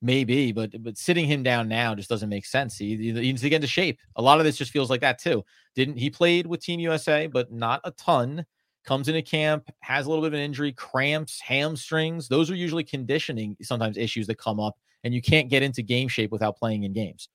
Maybe, 0.00 0.52
but 0.52 0.80
but 0.82 0.96
sitting 0.96 1.26
him 1.26 1.42
down 1.42 1.68
now 1.68 1.94
just 1.94 2.08
doesn't 2.08 2.28
make 2.28 2.46
sense. 2.46 2.76
He, 2.76 2.96
he 2.96 3.12
needs 3.12 3.42
to 3.42 3.48
get 3.48 3.56
into 3.56 3.68
shape. 3.68 3.98
A 4.16 4.22
lot 4.22 4.38
of 4.38 4.44
this 4.44 4.56
just 4.56 4.70
feels 4.70 4.90
like 4.90 5.00
that 5.00 5.18
too. 5.18 5.44
Didn't 5.74 5.96
he 5.96 6.10
played 6.10 6.46
with 6.46 6.62
Team 6.62 6.80
USA, 6.80 7.26
but 7.26 7.52
not 7.52 7.80
a 7.84 7.90
ton. 7.92 8.46
Comes 8.84 9.08
into 9.08 9.22
camp, 9.22 9.70
has 9.80 10.06
a 10.06 10.08
little 10.08 10.22
bit 10.22 10.28
of 10.28 10.34
an 10.34 10.40
injury, 10.40 10.72
cramps, 10.72 11.40
hamstrings. 11.40 12.28
Those 12.28 12.50
are 12.50 12.54
usually 12.54 12.84
conditioning 12.84 13.56
sometimes 13.62 13.96
issues 13.96 14.26
that 14.26 14.38
come 14.38 14.58
up, 14.58 14.76
and 15.04 15.14
you 15.14 15.22
can't 15.22 15.48
get 15.48 15.62
into 15.62 15.82
game 15.82 16.08
shape 16.08 16.32
without 16.32 16.56
playing 16.56 16.82
in 16.82 16.92
games. 16.92 17.28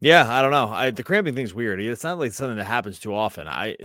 Yeah, 0.00 0.30
I 0.30 0.42
don't 0.42 0.50
know. 0.50 0.68
I, 0.68 0.90
the 0.90 1.02
cramping 1.02 1.34
thing's 1.34 1.54
weird. 1.54 1.80
It's 1.80 2.04
not 2.04 2.18
like 2.18 2.32
something 2.32 2.58
that 2.58 2.64
happens 2.66 2.98
too 2.98 3.14
often. 3.14 3.48
I 3.48 3.76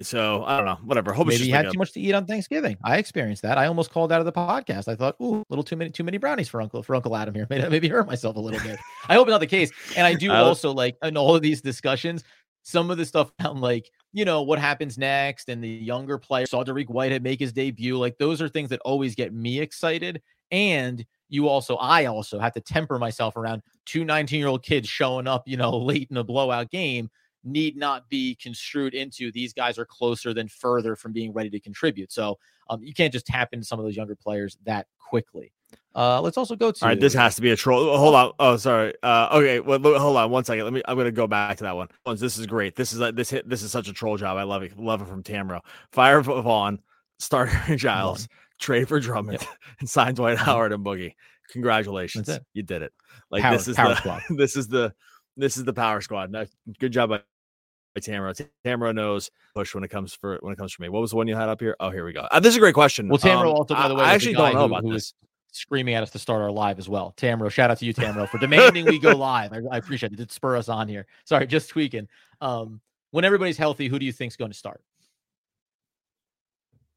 so 0.00 0.44
I 0.44 0.56
don't 0.56 0.66
know. 0.66 0.78
Whatever. 0.84 1.12
Hope 1.12 1.26
maybe 1.26 1.44
he 1.44 1.50
had 1.50 1.66
like 1.66 1.72
too 1.72 1.78
much 1.78 1.92
to 1.92 2.00
eat 2.00 2.14
on 2.14 2.24
Thanksgiving. 2.24 2.76
I 2.84 2.98
experienced 2.98 3.42
that. 3.42 3.58
I 3.58 3.66
almost 3.66 3.90
called 3.90 4.12
out 4.12 4.20
of 4.20 4.26
the 4.26 4.32
podcast. 4.32 4.86
I 4.86 4.94
thought, 4.94 5.16
ooh, 5.20 5.40
a 5.40 5.44
little 5.48 5.64
too 5.64 5.74
many 5.76 5.90
too 5.90 6.04
many 6.04 6.18
brownies 6.18 6.48
for 6.48 6.62
Uncle 6.62 6.84
for 6.84 6.94
Uncle 6.94 7.16
Adam 7.16 7.34
here. 7.34 7.46
Maybe, 7.50 7.68
maybe 7.68 7.88
hurt 7.88 8.06
myself 8.06 8.36
a 8.36 8.40
little 8.40 8.60
bit. 8.60 8.78
I 9.08 9.14
hope 9.14 9.26
it's 9.26 9.32
not 9.32 9.40
the 9.40 9.46
case. 9.46 9.72
And 9.96 10.06
I 10.06 10.14
do 10.14 10.30
also 10.30 10.72
like 10.72 10.96
in 11.02 11.16
all 11.16 11.34
of 11.34 11.42
these 11.42 11.60
discussions, 11.60 12.22
some 12.62 12.90
of 12.90 12.98
the 12.98 13.04
stuff 13.04 13.32
like, 13.54 13.90
you 14.12 14.24
know, 14.24 14.42
what 14.42 14.58
happens 14.58 14.98
next, 14.98 15.48
and 15.48 15.62
the 15.62 15.68
younger 15.68 16.18
player 16.18 16.46
saw 16.46 16.64
Dariq 16.64 16.88
Whitehead 16.88 17.22
make 17.22 17.40
his 17.40 17.52
debut. 17.52 17.98
Like 17.98 18.18
those 18.18 18.40
are 18.40 18.48
things 18.48 18.70
that 18.70 18.80
always 18.80 19.14
get 19.14 19.32
me 19.32 19.60
excited. 19.60 20.22
And 20.50 21.04
you 21.28 21.48
also, 21.48 21.76
I 21.76 22.06
also 22.06 22.38
have 22.38 22.54
to 22.54 22.60
temper 22.60 22.98
myself 22.98 23.36
around 23.36 23.62
two 23.84 24.04
19 24.04 24.38
year 24.38 24.48
old 24.48 24.62
kids 24.62 24.88
showing 24.88 25.26
up, 25.26 25.46
you 25.46 25.56
know, 25.56 25.76
late 25.76 26.08
in 26.10 26.16
a 26.16 26.24
blowout 26.24 26.70
game 26.70 27.10
need 27.44 27.76
not 27.76 28.08
be 28.08 28.36
construed 28.36 28.94
into 28.94 29.30
these 29.32 29.52
guys 29.52 29.78
are 29.78 29.84
closer 29.84 30.34
than 30.34 30.48
further 30.48 30.96
from 30.96 31.12
being 31.12 31.32
ready 31.32 31.50
to 31.50 31.60
contribute. 31.60 32.12
So 32.12 32.38
um, 32.68 32.82
you 32.82 32.92
can't 32.92 33.12
just 33.12 33.26
tap 33.26 33.50
into 33.52 33.64
some 33.64 33.78
of 33.78 33.84
those 33.84 33.96
younger 33.96 34.16
players 34.16 34.58
that 34.64 34.86
quickly. 34.98 35.52
Uh, 35.94 36.20
let's 36.20 36.36
also 36.36 36.54
go 36.54 36.70
to. 36.70 36.84
All 36.84 36.88
right, 36.88 37.00
this 37.00 37.14
has 37.14 37.34
to 37.36 37.42
be 37.42 37.50
a 37.50 37.56
troll. 37.56 37.96
Hold 37.96 38.14
on. 38.14 38.32
Oh, 38.38 38.56
sorry. 38.56 38.94
Uh, 39.02 39.28
okay. 39.32 39.60
Well, 39.60 39.80
hold 39.98 40.16
on 40.16 40.30
one 40.30 40.44
second. 40.44 40.64
Let 40.64 40.72
me. 40.72 40.82
I'm 40.86 40.96
going 40.96 41.06
to 41.06 41.12
go 41.12 41.26
back 41.26 41.56
to 41.58 41.64
that 41.64 41.74
one. 41.74 41.88
This 42.16 42.38
is 42.38 42.46
great. 42.46 42.76
This 42.76 42.92
is 42.92 43.00
like 43.00 43.16
this 43.16 43.30
hit. 43.30 43.48
This 43.48 43.62
is 43.62 43.72
such 43.72 43.88
a 43.88 43.92
troll 43.92 44.16
job. 44.16 44.36
I 44.36 44.44
love 44.44 44.62
it. 44.62 44.78
Love 44.78 45.02
it 45.02 45.08
from 45.08 45.22
Tamro. 45.22 45.60
Fire 45.92 46.20
Vaughn, 46.20 46.78
starter 47.18 47.76
Giles, 47.76 48.28
trade 48.58 48.88
for 48.88 49.00
Drummond, 49.00 49.40
yep. 49.40 49.50
and 49.80 49.88
sign 49.88 50.14
Dwight. 50.14 50.38
Howard 50.38 50.72
and 50.72 50.84
Boogie. 50.84 51.14
Congratulations, 51.50 52.28
you 52.52 52.62
did 52.62 52.82
it. 52.82 52.92
Like 53.30 53.42
power, 53.42 53.52
this 53.52 53.68
is 53.68 53.76
the 53.76 53.94
squad. 53.96 54.22
this 54.30 54.56
is 54.56 54.68
the 54.68 54.92
this 55.36 55.56
is 55.56 55.64
the 55.64 55.72
power 55.72 56.00
squad. 56.00 56.34
good 56.78 56.92
job 56.92 57.10
by, 57.10 57.20
by 57.94 58.00
Tamara. 58.00 58.34
Tamara 58.64 58.92
knows 58.92 59.30
push 59.54 59.74
when 59.74 59.84
it 59.84 59.88
comes 59.88 60.14
for 60.14 60.38
when 60.42 60.52
it 60.52 60.56
comes 60.56 60.72
for 60.72 60.82
me. 60.82 60.88
What 60.88 61.00
was 61.00 61.10
the 61.10 61.16
one 61.16 61.26
you 61.26 61.36
had 61.36 61.48
up 61.48 61.60
here? 61.60 61.76
Oh, 61.80 61.90
here 61.90 62.04
we 62.04 62.12
go. 62.12 62.26
Uh, 62.30 62.40
this 62.40 62.50
is 62.50 62.56
a 62.56 62.60
great 62.60 62.74
question. 62.74 63.08
Well, 63.08 63.18
Tamara 63.18 63.50
um, 63.50 63.56
also, 63.56 63.74
by 63.74 63.88
the 63.88 63.94
way, 63.94 64.04
I 64.04 64.14
actually 64.14 64.34
don't 64.34 64.52
know 64.52 64.60
who, 64.60 64.64
about 64.66 64.82
who 64.82 64.92
this. 64.92 65.14
Screaming 65.52 65.94
at 65.94 66.02
us 66.02 66.10
to 66.10 66.18
start 66.18 66.42
our 66.42 66.50
live 66.50 66.78
as 66.78 66.88
well. 66.88 67.14
Tamro, 67.16 67.50
shout 67.50 67.70
out 67.70 67.78
to 67.78 67.86
you, 67.86 67.94
Tamro, 67.94 68.28
for 68.28 68.38
demanding 68.38 68.84
we 68.84 68.98
go 68.98 69.12
live. 69.16 69.52
I, 69.52 69.60
I, 69.72 69.78
appreciate 69.78 70.12
it. 70.12 70.20
It 70.20 70.30
spur 70.30 70.56
us 70.56 70.68
on 70.68 70.88
here. 70.88 71.06
Sorry, 71.24 71.46
just 71.46 71.70
tweaking. 71.70 72.06
Um, 72.40 72.80
when 73.10 73.24
everybody's 73.24 73.56
healthy, 73.56 73.88
who 73.88 73.98
do 73.98 74.04
you 74.04 74.12
think 74.12 74.32
is 74.32 74.36
going 74.36 74.50
to 74.50 74.56
start? 74.56 74.82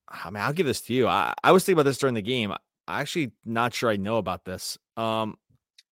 I 0.09 0.29
mean, 0.29 0.43
I'll 0.43 0.53
give 0.53 0.65
this 0.65 0.81
to 0.81 0.93
you. 0.93 1.07
I, 1.07 1.33
I 1.43 1.53
was 1.53 1.63
thinking 1.63 1.79
about 1.79 1.89
this 1.89 1.97
during 1.97 2.15
the 2.15 2.21
game. 2.21 2.53
I 2.87 3.01
actually 3.01 3.31
not 3.45 3.73
sure 3.73 3.89
I 3.89 3.95
know 3.95 4.17
about 4.17 4.43
this. 4.43 4.77
Um, 4.97 5.37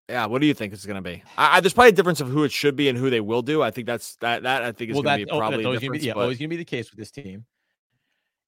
yeah, 0.09 0.25
what 0.25 0.41
do 0.41 0.47
you 0.47 0.53
think 0.53 0.73
it's 0.73 0.85
going 0.85 0.95
to 0.95 1.01
be? 1.01 1.23
I, 1.37 1.57
I, 1.57 1.59
there's 1.61 1.73
probably 1.73 1.89
a 1.89 1.93
difference 1.93 2.19
of 2.19 2.27
who 2.27 2.43
it 2.43 2.51
should 2.51 2.75
be 2.75 2.89
and 2.89 2.97
who 2.97 3.09
they 3.09 3.21
will 3.21 3.41
do. 3.41 3.61
I 3.61 3.71
think 3.71 3.87
that's 3.87 4.15
that. 4.17 4.43
That 4.43 4.63
I 4.63 4.71
think 4.71 4.89
is 4.89 4.95
well, 4.95 5.03
going 5.03 5.19
to 5.19 5.25
be 5.25 5.29
probably 5.29 5.63
always 5.63 5.79
going 5.79 5.93
to 5.93 5.99
be, 5.99 6.05
yeah, 6.05 6.13
but... 6.13 6.21
always 6.21 6.37
going 6.37 6.49
to 6.49 6.53
be 6.53 6.57
the 6.57 6.65
case 6.65 6.91
with 6.91 6.99
this 6.99 7.11
team. 7.11 7.45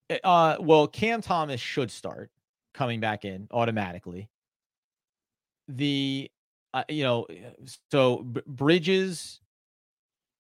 Eh, 0.10 0.18
uh, 0.24 0.58
well, 0.60 0.88
Cam 0.88 1.22
Thomas 1.22 1.62
should 1.62 1.91
start 1.91 2.32
coming 2.74 3.00
back 3.00 3.25
in 3.25 3.48
automatically. 3.51 4.30
The, 5.68 6.30
uh, 6.74 6.84
you 6.90 7.04
know, 7.04 7.28
so 7.92 8.24
B- 8.24 8.42
Bridges, 8.46 9.40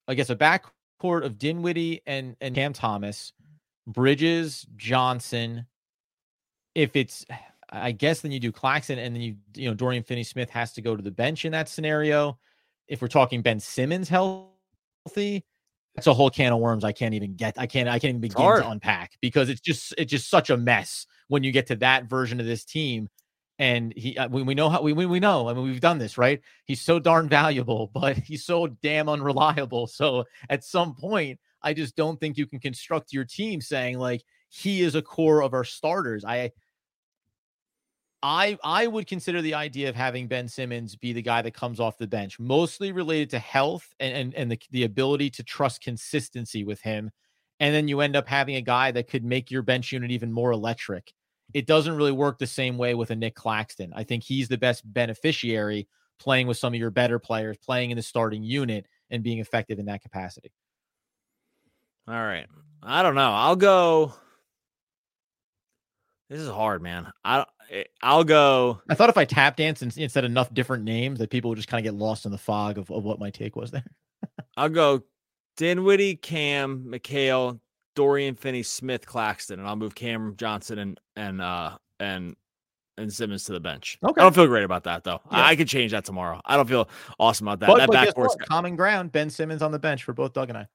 I 0.07 0.15
guess 0.15 0.29
a 0.29 0.35
backcourt 0.35 1.23
of 1.23 1.37
Dinwiddie 1.37 2.01
and 2.05 2.35
and 2.41 2.55
Cam 2.55 2.73
Thomas, 2.73 3.33
Bridges, 3.87 4.65
Johnson. 4.75 5.65
If 6.75 6.95
it's 6.95 7.25
I 7.71 7.91
guess 7.91 8.21
then 8.21 8.31
you 8.31 8.39
do 8.39 8.51
Claxton, 8.51 8.99
and 8.99 9.15
then 9.15 9.21
you 9.21 9.35
you 9.55 9.69
know 9.69 9.73
Dorian 9.73 10.03
Finney-Smith 10.03 10.49
has 10.49 10.73
to 10.73 10.81
go 10.81 10.95
to 10.95 11.01
the 11.01 11.11
bench 11.11 11.45
in 11.45 11.51
that 11.53 11.69
scenario. 11.69 12.37
If 12.87 13.01
we're 13.01 13.07
talking 13.07 13.41
Ben 13.41 13.59
Simmons 13.59 14.09
healthy, 14.09 15.45
that's 15.95 16.07
a 16.07 16.13
whole 16.13 16.29
can 16.29 16.51
of 16.51 16.59
worms. 16.59 16.83
I 16.83 16.91
can't 16.91 17.13
even 17.13 17.35
get. 17.35 17.55
I 17.57 17.67
can't. 17.67 17.87
I 17.87 17.99
can't 17.99 18.09
even 18.09 18.21
begin 18.21 18.35
to 18.37 18.69
unpack 18.69 19.13
because 19.21 19.49
it's 19.49 19.61
just 19.61 19.93
it's 19.97 20.11
just 20.11 20.29
such 20.29 20.49
a 20.49 20.57
mess 20.57 21.05
when 21.31 21.43
you 21.43 21.51
get 21.53 21.67
to 21.67 21.77
that 21.77 22.09
version 22.09 22.41
of 22.41 22.45
this 22.45 22.65
team. 22.65 23.07
And 23.57 23.93
he, 23.95 24.17
uh, 24.17 24.27
we, 24.27 24.43
we 24.43 24.53
know 24.53 24.67
how 24.67 24.81
we, 24.81 24.91
we 24.91 25.19
know. 25.21 25.47
I 25.47 25.53
mean, 25.53 25.63
we've 25.63 25.79
done 25.79 25.97
this, 25.97 26.17
right? 26.17 26.41
He's 26.65 26.81
so 26.81 26.99
darn 26.99 27.29
valuable, 27.29 27.89
but 27.93 28.17
he's 28.17 28.43
so 28.43 28.67
damn 28.67 29.07
unreliable. 29.07 29.87
So 29.87 30.25
at 30.49 30.65
some 30.65 30.93
point, 30.93 31.39
I 31.63 31.73
just 31.73 31.95
don't 31.95 32.19
think 32.19 32.37
you 32.37 32.45
can 32.45 32.59
construct 32.59 33.13
your 33.13 33.23
team 33.23 33.61
saying 33.61 33.97
like 33.97 34.23
he 34.49 34.81
is 34.81 34.95
a 34.95 35.01
core 35.01 35.41
of 35.41 35.53
our 35.53 35.63
starters. 35.63 36.25
I 36.25 36.51
I 38.21 38.57
I 38.61 38.87
would 38.87 39.07
consider 39.07 39.41
the 39.41 39.53
idea 39.53 39.87
of 39.87 39.95
having 39.95 40.27
Ben 40.27 40.49
Simmons 40.49 40.97
be 40.97 41.13
the 41.13 41.21
guy 41.21 41.41
that 41.43 41.53
comes 41.53 41.79
off 41.79 41.97
the 41.97 42.07
bench, 42.07 42.41
mostly 42.41 42.91
related 42.91 43.29
to 43.29 43.39
health 43.39 43.87
and 44.01 44.13
and, 44.13 44.35
and 44.35 44.51
the, 44.51 44.59
the 44.71 44.83
ability 44.83 45.29
to 45.29 45.43
trust 45.43 45.81
consistency 45.81 46.65
with 46.65 46.81
him. 46.81 47.09
And 47.61 47.73
then 47.73 47.87
you 47.87 48.01
end 48.01 48.17
up 48.17 48.27
having 48.27 48.55
a 48.55 48.61
guy 48.61 48.91
that 48.91 49.07
could 49.07 49.23
make 49.23 49.49
your 49.49 49.61
bench 49.61 49.93
unit 49.93 50.11
even 50.11 50.33
more 50.33 50.51
electric. 50.51 51.13
It 51.53 51.67
doesn't 51.67 51.95
really 51.95 52.11
work 52.11 52.39
the 52.39 52.47
same 52.47 52.77
way 52.77 52.95
with 52.95 53.11
a 53.11 53.15
Nick 53.15 53.35
Claxton. 53.35 53.93
I 53.95 54.03
think 54.03 54.23
he's 54.23 54.47
the 54.47 54.57
best 54.57 54.81
beneficiary 54.85 55.87
playing 56.19 56.47
with 56.47 56.57
some 56.57 56.73
of 56.73 56.79
your 56.79 56.91
better 56.91 57.19
players, 57.19 57.57
playing 57.57 57.91
in 57.91 57.97
the 57.97 58.03
starting 58.03 58.43
unit 58.43 58.85
and 59.09 59.23
being 59.23 59.39
effective 59.39 59.79
in 59.79 59.85
that 59.85 60.01
capacity. 60.01 60.51
All 62.07 62.13
right. 62.13 62.47
I 62.83 63.03
don't 63.03 63.15
know. 63.15 63.31
I'll 63.31 63.55
go. 63.55 64.13
This 66.29 66.39
is 66.39 66.49
hard, 66.49 66.81
man. 66.81 67.11
I 67.25 67.45
I'll 68.01 68.23
go. 68.23 68.81
I 68.89 68.95
thought 68.95 69.09
if 69.09 69.17
I 69.17 69.25
tap 69.25 69.57
dance 69.57 69.81
and, 69.81 70.11
said 70.11 70.23
enough 70.23 70.53
different 70.53 70.83
names 70.83 71.19
that 71.19 71.29
people 71.29 71.49
would 71.49 71.57
just 71.57 71.67
kind 71.67 71.85
of 71.85 71.91
get 71.91 71.99
lost 71.99 72.25
in 72.25 72.31
the 72.31 72.37
fog 72.37 72.77
of, 72.77 72.89
of 72.91 73.03
what 73.03 73.19
my 73.19 73.29
take 73.29 73.55
was 73.55 73.71
there. 73.71 73.85
I'll 74.57 74.69
go 74.69 75.03
Dinwiddie, 75.57 76.15
Cam, 76.15 76.85
Mikal, 76.85 77.59
Dorian 77.95 78.35
Finney, 78.35 78.63
Smith, 78.63 79.05
Claxton, 79.05 79.59
and 79.59 79.67
I'll 79.67 79.75
move 79.75 79.95
Cam 79.95 80.35
Johnson 80.37 80.79
and 80.79 80.99
and 81.15 81.41
uh 81.41 81.77
and 81.99 82.35
and 82.97 83.11
Simmons 83.11 83.45
to 83.45 83.53
the 83.53 83.59
bench. 83.59 83.97
Okay. 84.03 84.21
I 84.21 84.23
don't 84.23 84.35
feel 84.35 84.47
great 84.47 84.63
about 84.63 84.83
that 84.83 85.03
though. 85.03 85.21
Yeah. 85.31 85.37
I, 85.37 85.49
I 85.49 85.55
could 85.55 85.67
change 85.67 85.91
that 85.91 86.05
tomorrow. 86.05 86.41
I 86.45 86.57
don't 86.57 86.67
feel 86.67 86.89
awesome 87.19 87.47
about 87.47 87.59
that. 87.61 87.67
But, 87.67 87.91
that 87.91 88.15
but 88.15 88.47
common 88.47 88.75
ground. 88.75 89.11
Ben 89.11 89.29
Simmons 89.29 89.61
on 89.61 89.71
the 89.71 89.79
bench 89.79 90.03
for 90.03 90.13
both 90.13 90.33
Doug 90.33 90.49
and 90.49 90.57
I. 90.57 90.67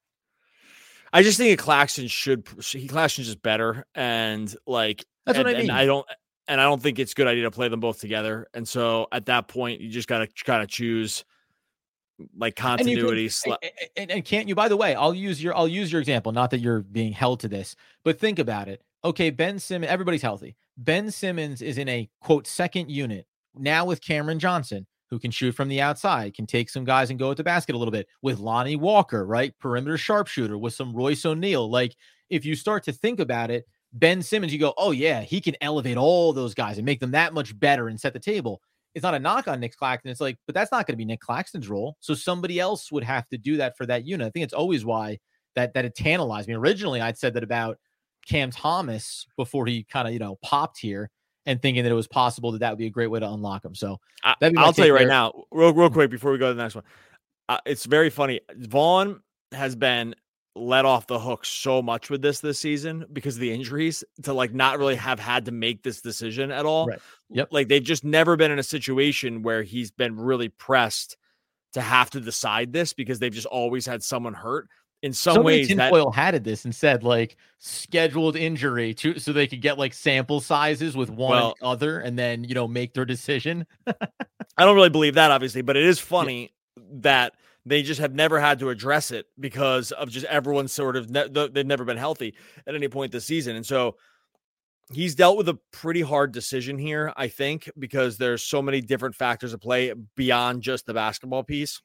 I 1.12 1.22
just 1.22 1.38
think 1.38 1.58
Claxton 1.58 2.08
should 2.08 2.46
he 2.72 2.88
Claxton's 2.88 3.28
just 3.28 3.42
better 3.42 3.86
and 3.94 4.54
like 4.66 5.04
that's 5.24 5.38
and, 5.38 5.46
what 5.46 5.56
I 5.56 5.60
mean. 5.60 5.70
I 5.70 5.86
don't 5.86 6.06
and 6.48 6.60
I 6.60 6.64
don't 6.64 6.82
think 6.82 6.98
it's 6.98 7.12
a 7.12 7.14
good 7.14 7.26
idea 7.26 7.44
to 7.44 7.50
play 7.50 7.68
them 7.68 7.80
both 7.80 8.00
together. 8.00 8.46
And 8.54 8.66
so 8.66 9.08
at 9.12 9.26
that 9.26 9.48
point, 9.48 9.80
you 9.80 9.88
just 9.88 10.08
got 10.08 10.18
to 10.18 10.44
kind 10.44 10.62
of 10.62 10.68
choose 10.68 11.24
like 12.36 12.56
continuity. 12.56 13.30
And, 13.46 13.56
can, 13.60 13.70
and, 13.96 14.10
and, 14.10 14.24
can't 14.24 14.48
you? 14.48 14.54
By 14.54 14.68
the 14.68 14.76
way, 14.76 14.94
I'll 14.94 15.14
use 15.14 15.42
your 15.42 15.56
I'll 15.56 15.68
use 15.68 15.92
your 15.92 16.00
example. 16.00 16.32
Not 16.32 16.50
that 16.50 16.58
you're 16.60 16.80
being 16.80 17.12
held 17.12 17.40
to 17.40 17.48
this, 17.48 17.76
but 18.04 18.18
think 18.18 18.38
about 18.38 18.68
it. 18.68 18.82
Okay, 19.04 19.30
Ben 19.30 19.58
Simmons. 19.58 19.90
Everybody's 19.90 20.22
healthy. 20.22 20.56
Ben 20.76 21.10
Simmons 21.10 21.62
is 21.62 21.78
in 21.78 21.88
a 21.88 22.08
quote 22.20 22.46
second 22.46 22.90
unit 22.90 23.26
now 23.54 23.84
with 23.84 24.02
Cameron 24.02 24.38
Johnson, 24.38 24.86
who 25.10 25.18
can 25.18 25.30
shoot 25.30 25.52
from 25.52 25.68
the 25.68 25.80
outside, 25.80 26.34
can 26.34 26.46
take 26.46 26.68
some 26.68 26.84
guys 26.84 27.10
and 27.10 27.18
go 27.18 27.30
at 27.30 27.36
the 27.36 27.44
basket 27.44 27.74
a 27.74 27.78
little 27.78 27.92
bit 27.92 28.08
with 28.22 28.38
Lonnie 28.38 28.76
Walker, 28.76 29.24
right? 29.26 29.56
Perimeter 29.58 29.96
sharpshooter 29.96 30.58
with 30.58 30.74
some 30.74 30.94
Royce 30.94 31.24
O'Neale. 31.24 31.70
Like 31.70 31.96
if 32.30 32.44
you 32.44 32.54
start 32.54 32.84
to 32.84 32.92
think 32.92 33.20
about 33.20 33.50
it, 33.50 33.66
Ben 33.92 34.22
Simmons, 34.22 34.52
you 34.52 34.58
go, 34.58 34.74
oh 34.76 34.90
yeah, 34.90 35.22
he 35.22 35.40
can 35.40 35.56
elevate 35.60 35.96
all 35.96 36.32
those 36.32 36.54
guys 36.54 36.76
and 36.76 36.84
make 36.84 37.00
them 37.00 37.12
that 37.12 37.32
much 37.32 37.58
better 37.58 37.88
and 37.88 38.00
set 38.00 38.12
the 38.12 38.18
table. 38.18 38.60
It's 38.96 39.02
not 39.02 39.14
a 39.14 39.18
knock 39.18 39.46
on 39.46 39.60
Nick 39.60 39.76
Claxton. 39.76 40.10
It's 40.10 40.22
like, 40.22 40.38
but 40.46 40.54
that's 40.54 40.72
not 40.72 40.86
going 40.86 40.94
to 40.94 40.96
be 40.96 41.04
Nick 41.04 41.20
Claxton's 41.20 41.68
role. 41.68 41.98
So 42.00 42.14
somebody 42.14 42.58
else 42.58 42.90
would 42.90 43.04
have 43.04 43.28
to 43.28 43.36
do 43.36 43.58
that 43.58 43.76
for 43.76 43.84
that 43.84 44.06
unit. 44.06 44.26
I 44.26 44.30
think 44.30 44.44
it's 44.44 44.54
always 44.54 44.86
why 44.86 45.18
that 45.54 45.74
that 45.74 45.84
it 45.84 45.94
tantalized 45.94 46.48
me. 46.48 46.54
Originally, 46.54 47.02
I'd 47.02 47.18
said 47.18 47.34
that 47.34 47.42
about 47.42 47.76
Cam 48.26 48.50
Thomas 48.50 49.26
before 49.36 49.66
he 49.66 49.84
kind 49.84 50.08
of 50.08 50.14
you 50.14 50.18
know 50.18 50.38
popped 50.42 50.78
here, 50.78 51.10
and 51.44 51.60
thinking 51.60 51.82
that 51.84 51.92
it 51.92 51.94
was 51.94 52.08
possible 52.08 52.52
that 52.52 52.60
that 52.60 52.70
would 52.70 52.78
be 52.78 52.86
a 52.86 52.90
great 52.90 53.08
way 53.08 53.20
to 53.20 53.30
unlock 53.30 53.66
him. 53.66 53.74
So 53.74 54.00
I'll 54.24 54.72
tell 54.72 54.86
you 54.86 54.94
right 54.94 55.00
there. 55.00 55.08
now, 55.08 55.44
real 55.50 55.74
real 55.74 55.90
quick 55.90 56.10
before 56.10 56.32
we 56.32 56.38
go 56.38 56.48
to 56.48 56.54
the 56.54 56.62
next 56.62 56.74
one, 56.74 56.84
uh, 57.50 57.58
it's 57.66 57.84
very 57.84 58.08
funny. 58.08 58.40
Vaughn 58.56 59.20
has 59.52 59.76
been 59.76 60.14
let 60.56 60.84
off 60.84 61.06
the 61.06 61.18
hook 61.18 61.44
so 61.44 61.82
much 61.82 62.08
with 62.08 62.22
this 62.22 62.40
this 62.40 62.58
season 62.58 63.04
because 63.12 63.34
of 63.34 63.40
the 63.40 63.52
injuries 63.52 64.02
to 64.22 64.32
like 64.32 64.54
not 64.54 64.78
really 64.78 64.94
have 64.96 65.20
had 65.20 65.44
to 65.44 65.52
make 65.52 65.82
this 65.82 66.00
decision 66.00 66.50
at 66.50 66.64
all. 66.64 66.86
Right. 66.86 66.98
Yep. 67.30 67.48
Like 67.50 67.68
they've 67.68 67.82
just 67.82 68.04
never 68.04 68.36
been 68.36 68.50
in 68.50 68.58
a 68.58 68.62
situation 68.64 69.42
where 69.42 69.62
he's 69.62 69.90
been 69.90 70.16
really 70.16 70.48
pressed 70.48 71.16
to 71.74 71.80
have 71.80 72.10
to 72.10 72.20
decide 72.20 72.72
this 72.72 72.92
because 72.94 73.18
they've 73.18 73.32
just 73.32 73.46
always 73.46 73.84
had 73.84 74.02
someone 74.02 74.32
hurt. 74.34 74.68
in 75.02 75.12
some 75.12 75.34
Somebody 75.34 75.58
ways 75.58 75.68
that 75.68 75.76
tinfoil 75.90 76.10
hatted 76.10 76.42
this 76.42 76.64
and 76.64 76.74
said 76.74 77.04
like 77.04 77.36
scheduled 77.58 78.34
injury 78.34 78.94
to 78.94 79.18
so 79.18 79.32
they 79.32 79.46
could 79.46 79.60
get 79.60 79.76
like 79.78 79.92
sample 79.92 80.40
sizes 80.40 80.96
with 80.96 81.10
one 81.10 81.30
Well- 81.32 81.54
other 81.60 81.98
and 82.00 82.18
then 82.18 82.44
you 82.44 82.54
know 82.54 82.66
make 82.66 82.94
their 82.94 83.04
decision. 83.04 83.66
I 83.86 84.64
don't 84.64 84.74
really 84.74 84.88
believe 84.88 85.14
that, 85.14 85.30
obviously, 85.30 85.60
but 85.60 85.76
it 85.76 85.84
is 85.84 85.98
funny 85.98 86.54
that 86.92 87.34
they 87.66 87.82
just 87.82 88.00
have 88.00 88.14
never 88.14 88.40
had 88.40 88.60
to 88.60 88.70
address 88.70 89.10
it 89.10 89.26
because 89.38 89.90
of 89.92 90.08
just 90.08 90.24
everyone 90.26 90.68
sort 90.68 90.96
of 90.96 91.10
ne- 91.10 91.28
they've 91.52 91.66
never 91.66 91.84
been 91.84 91.96
healthy 91.98 92.34
at 92.66 92.74
any 92.74 92.88
point 92.88 93.12
this 93.12 93.26
season, 93.26 93.56
and 93.56 93.66
so 93.66 93.96
he's 94.92 95.16
dealt 95.16 95.36
with 95.36 95.48
a 95.48 95.58
pretty 95.72 96.00
hard 96.00 96.30
decision 96.32 96.78
here, 96.78 97.12
I 97.16 97.26
think, 97.28 97.68
because 97.76 98.18
there's 98.18 98.44
so 98.44 98.62
many 98.62 98.80
different 98.80 99.16
factors 99.16 99.52
at 99.52 99.60
play 99.60 99.92
beyond 100.14 100.62
just 100.62 100.86
the 100.86 100.94
basketball 100.94 101.42
piece, 101.42 101.82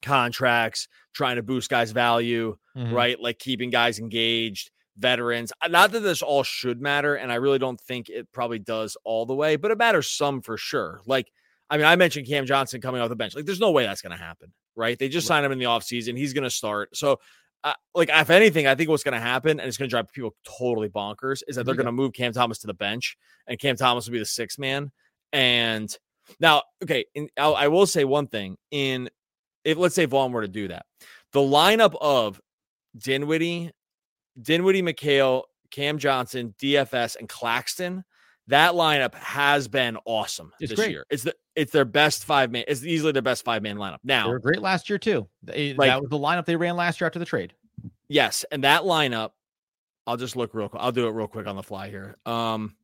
contracts, 0.00 0.88
trying 1.14 1.36
to 1.36 1.42
boost 1.42 1.68
guys' 1.70 1.92
value, 1.92 2.56
Mhm. 2.76 2.92
right? 2.92 3.20
Like 3.20 3.38
keeping 3.38 3.70
guys 3.70 3.98
engaged, 3.98 4.70
veterans. 4.96 5.52
Uh, 5.60 5.68
Not 5.68 5.92
that 5.92 6.00
this 6.00 6.22
all 6.22 6.42
should 6.42 6.80
matter, 6.80 7.14
and 7.14 7.30
I 7.30 7.36
really 7.36 7.58
don't 7.58 7.80
think 7.80 8.08
it 8.08 8.30
probably 8.32 8.58
does 8.58 8.96
all 9.04 9.26
the 9.26 9.34
way, 9.34 9.56
but 9.56 9.70
it 9.70 9.78
matters 9.78 10.08
some 10.10 10.40
for 10.42 10.56
sure. 10.56 11.00
Like, 11.06 11.30
I 11.70 11.76
mean, 11.76 11.86
I 11.86 11.96
mentioned 11.96 12.26
Cam 12.26 12.46
Johnson 12.46 12.80
coming 12.80 13.00
off 13.00 13.08
the 13.08 13.16
bench. 13.16 13.34
Like, 13.34 13.46
there's 13.46 13.60
no 13.60 13.70
way 13.70 13.84
that's 13.84 14.02
going 14.02 14.16
to 14.16 14.22
happen, 14.22 14.52
right? 14.76 14.98
They 14.98 15.08
just 15.08 15.24
Right. 15.28 15.36
signed 15.36 15.46
him 15.46 15.52
in 15.52 15.58
the 15.58 15.64
offseason. 15.66 16.16
He's 16.16 16.32
going 16.32 16.44
to 16.44 16.50
start. 16.50 16.96
So, 16.96 17.20
uh, 17.64 17.74
like, 17.94 18.08
if 18.10 18.30
anything, 18.30 18.66
I 18.66 18.74
think 18.74 18.88
what's 18.90 19.04
going 19.04 19.14
to 19.14 19.20
happen, 19.20 19.60
and 19.60 19.68
it's 19.68 19.76
going 19.76 19.88
to 19.88 19.90
drive 19.90 20.12
people 20.12 20.34
totally 20.58 20.88
bonkers, 20.88 21.42
is 21.46 21.56
that 21.56 21.64
they're 21.64 21.74
Yeah. 21.74 21.82
going 21.82 21.86
to 21.86 21.92
move 21.92 22.12
Cam 22.12 22.32
Thomas 22.32 22.58
to 22.60 22.66
the 22.66 22.74
bench, 22.74 23.16
and 23.46 23.58
Cam 23.58 23.76
Thomas 23.76 24.06
will 24.06 24.12
be 24.12 24.18
the 24.18 24.24
sixth 24.24 24.58
man. 24.58 24.90
And 25.32 25.96
now, 26.40 26.62
okay, 26.82 27.04
in, 27.14 27.28
I'll, 27.36 27.54
I 27.54 27.68
will 27.68 27.86
say 27.86 28.04
one 28.04 28.26
thing: 28.26 28.56
in 28.70 29.08
if 29.64 29.78
let's 29.78 29.94
say 29.94 30.06
Vaughn 30.06 30.32
were 30.32 30.42
to 30.42 30.48
do 30.48 30.68
that, 30.68 30.86
the 31.32 31.40
lineup 31.40 31.94
of 32.00 32.40
Dinwiddie, 32.98 33.70
Dinwiddie, 34.40 34.82
Mikal, 34.82 35.44
Cam 35.70 35.98
Johnson, 35.98 36.54
DFS, 36.60 37.16
and 37.16 37.28
Claxton. 37.28 38.04
That 38.48 38.72
lineup 38.74 39.14
has 39.14 39.68
been 39.68 39.96
awesome 40.04 40.52
It's 40.60 40.70
this 40.70 40.78
great. 40.78 40.90
year. 40.90 41.06
It's 41.10 41.22
the 41.22 41.34
it's 41.54 41.70
their 41.72 41.84
best 41.84 42.24
five 42.24 42.50
man. 42.50 42.64
It's 42.66 42.84
easily 42.84 43.12
their 43.12 43.22
best 43.22 43.44
five 43.44 43.62
man 43.62 43.76
lineup. 43.76 43.98
Now 44.02 44.26
They 44.26 44.32
were 44.32 44.38
great 44.40 44.60
last 44.60 44.90
year 44.90 44.98
too. 44.98 45.28
They, 45.42 45.74
Like- 45.74 45.88
that 45.90 46.00
was 46.00 46.10
the 46.10 46.18
lineup 46.18 46.44
they 46.46 46.56
ran 46.56 46.76
last 46.76 47.00
year 47.00 47.06
after 47.06 47.18
the 47.18 47.24
trade. 47.24 47.52
yes, 48.08 48.44
and 48.50 48.64
that 48.64 48.82
lineup. 48.82 49.30
I'll 50.06 50.16
just 50.16 50.34
look 50.34 50.52
real 50.54 50.68
quick. 50.68 50.82
I'll 50.82 50.90
do 50.90 51.06
it 51.06 51.10
real 51.12 51.28
quick 51.28 51.46
on 51.46 51.54
the 51.54 51.62
fly 51.62 51.88
here. 51.88 52.16
Um, 52.26 52.74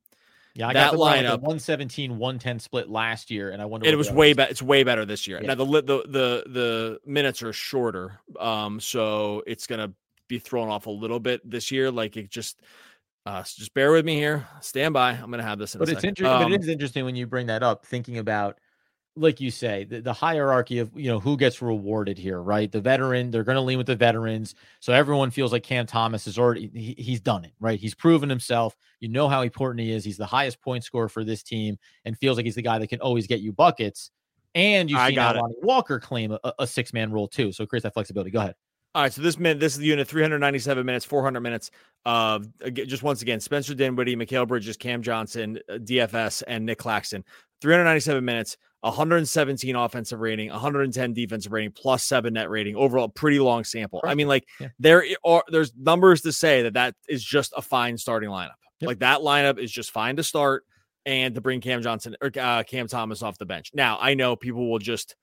Yeah, 0.55 0.69
I 0.69 0.73
That 0.73 0.93
got 0.93 0.93
the 0.93 0.99
lineup 0.99 1.39
lineup- 1.39 1.41
117, 1.41 2.19
110 2.19 2.59
split 2.61 2.89
last 2.89 3.29
year, 3.31 3.51
and 3.51 3.61
I 3.61 3.65
wonder. 3.65 3.89
it 3.89 3.97
was 3.97 4.11
way 4.11 4.33
better. 4.35 4.51
It's 4.51 4.63
way 4.63 4.83
better 4.85 5.05
this 5.05 5.27
year. 5.27 5.41
Yeah. 5.41 5.49
Now 5.49 5.55
the 5.57 5.65
the 5.65 5.83
the 6.07 6.45
the 6.49 7.01
minutes 7.07 7.43
are 7.43 7.53
shorter, 7.53 8.21
um, 8.39 8.79
so 8.81 9.43
it's 9.47 9.67
gonna 9.67 9.93
be 10.29 10.39
thrown 10.39 10.69
off 10.69 10.87
a 10.87 10.91
little 10.91 11.19
bit 11.21 11.49
this 11.49 11.71
year. 11.73 11.91
Like 11.91 12.17
it 12.17 12.31
just, 12.31 12.61
uh, 13.29 13.41
s- 13.41 13.55
just 13.55 13.75
bear 13.75 13.93
with 13.93 14.05
me 14.07 14.17
here. 14.17 14.47
Stand 14.61 14.95
by. 14.95 15.11
I'm 15.11 15.31
gonna 15.31 15.43
have 15.43 15.59
this 15.59 15.75
in 15.75 15.79
But 15.81 15.91
it's 15.91 16.05
interesting. 16.05 16.35
Um, 16.35 16.45
but 16.45 16.53
it 16.53 16.63
is 16.63 16.69
interesting 16.69 17.05
when 17.05 17.15
you 17.15 17.27
bring 17.27 17.47
that 17.49 17.63
up, 17.63 17.85
thinking 17.85 18.17
about, 18.17 18.59
like 19.17 19.39
you 19.39 19.51
say, 19.51 19.85
the, 19.85 20.01
the 20.01 20.15
hierarchy 20.15 20.79
of 20.79 20.91
you 20.95 21.11
know 21.11 21.21
who 21.21 21.37
gets 21.37 21.61
rewarded 21.61 22.17
here, 22.17 22.41
right? 22.41 22.73
The 22.73 22.81
veteran, 22.81 23.31
they're 23.31 23.45
going 23.45 23.57
to 23.57 23.63
lean 23.63 23.77
with 23.77 23.87
the 23.87 23.97
veterans, 23.97 24.55
so 24.81 24.95
everyone 24.95 25.31
feels 25.31 25.53
like 25.53 25.63
Cam 25.63 25.85
Thomas 25.85 26.27
is 26.27 26.39
already 26.39 26.71
he, 26.73 26.95
he's 26.97 27.21
done 27.21 27.45
it, 27.45 27.53
right? 27.61 27.79
He's 27.79 27.95
proven 27.95 28.31
himself. 28.31 28.75
You 29.01 29.09
know 29.09 29.29
how 29.29 29.43
important 29.43 29.81
he 29.81 29.93
is. 29.93 30.05
He's 30.05 30.17
the 30.17 30.27
highest 30.27 30.63
point 30.63 30.85
scorer 30.85 31.11
for 31.11 31.23
this 31.23 31.43
team, 31.43 31.77
and 32.07 32.17
feels 32.17 32.39
like 32.39 32.47
he's 32.47 32.55
the 32.55 32.63
guy 32.63 32.79
that 32.79 32.89
can 32.89 33.01
always 33.03 33.27
get 33.27 33.41
you 33.41 33.53
buckets. 33.53 34.11
And 34.55 34.91
you 34.91 34.97
I 34.97 35.11
see 35.11 35.17
got. 35.17 35.37
Lonnie 35.37 35.55
Walker 35.61 36.01
claim 36.01 36.33
a, 36.33 36.53
a 36.61 36.67
six 36.67 36.95
man 36.95 37.13
role 37.13 37.29
too, 37.29 37.53
so 37.53 37.63
it 37.63 37.69
creates 37.69 37.83
that 37.83 37.93
flexibility. 37.93 38.31
Go 38.31 38.39
ahead. 38.39 38.55
All 38.99 39.05
right, 39.05 39.13
so 39.13 39.23
this 39.23 39.39
minute, 39.39 39.61
this 39.61 39.75
is 39.75 39.79
the 39.79 39.87
unit, 39.87 40.09
397 40.09 40.85
minutes, 40.85 41.05
400 41.05 41.39
minutes 41.39 41.71
of 42.05 42.49
just 42.73 43.05
once 43.05 43.23
again, 43.23 43.39
Spencer 43.39 43.73
Dinwiddie, 43.73 44.17
Mikal 44.17 44.49
Bridges, 44.49 44.77
Cam 44.77 45.03
Johnson, 45.03 45.61
uh, 45.69 45.75
DFS, 45.75 46.43
and 46.49 46.67
Nick 46.67 46.79
Claxton. 46.79 47.23
397 47.61 48.25
minutes, 48.25 48.57
117 48.81 49.77
offensive 49.77 50.19
rating, 50.19 50.51
110 50.51 51.13
defensive 51.13 51.53
rating, 51.53 51.71
plus 51.71 52.03
seven 52.03 52.35
net 52.35 52.51
rating. 52.51 52.75
Overall, 52.75 53.09
pretty 53.09 53.39
long 53.39 53.63
sample. 53.63 54.01
I 54.03 54.17
mean, 54.17 54.27
like 54.27 54.49
Yeah. 54.59 54.67
there 54.81 55.05
are 55.25 55.45
there's 55.47 55.73
numbers 55.77 56.23
to 56.23 56.33
say 56.33 56.63
that 56.63 56.75
that 56.75 56.97
is 57.09 57.23
just 57.23 57.53
a 57.57 57.63
fine 57.63 57.97
starting 57.99 58.31
lineup. 58.31 58.59
Yep. 58.81 58.89
Like 58.89 58.99
that 58.99 59.21
lineup 59.21 59.61
is 59.61 59.71
just 59.71 59.93
fine 59.93 60.17
to 60.17 60.25
start 60.25 60.65
and 61.07 61.37
to 61.37 61.41
bring 61.41 61.61
Cam 61.61 61.83
Johnson 61.83 62.17
or 62.21 62.33
uh, 62.37 62.65
Cam 62.65 62.89
Thomas 62.89 63.23
off 63.23 63.39
the 63.39 63.47
bench. 63.47 63.71
Now 63.75 63.97
I 64.01 64.15
know 64.15 64.35
people 64.35 64.69
will 64.69 64.81
just 64.81 65.15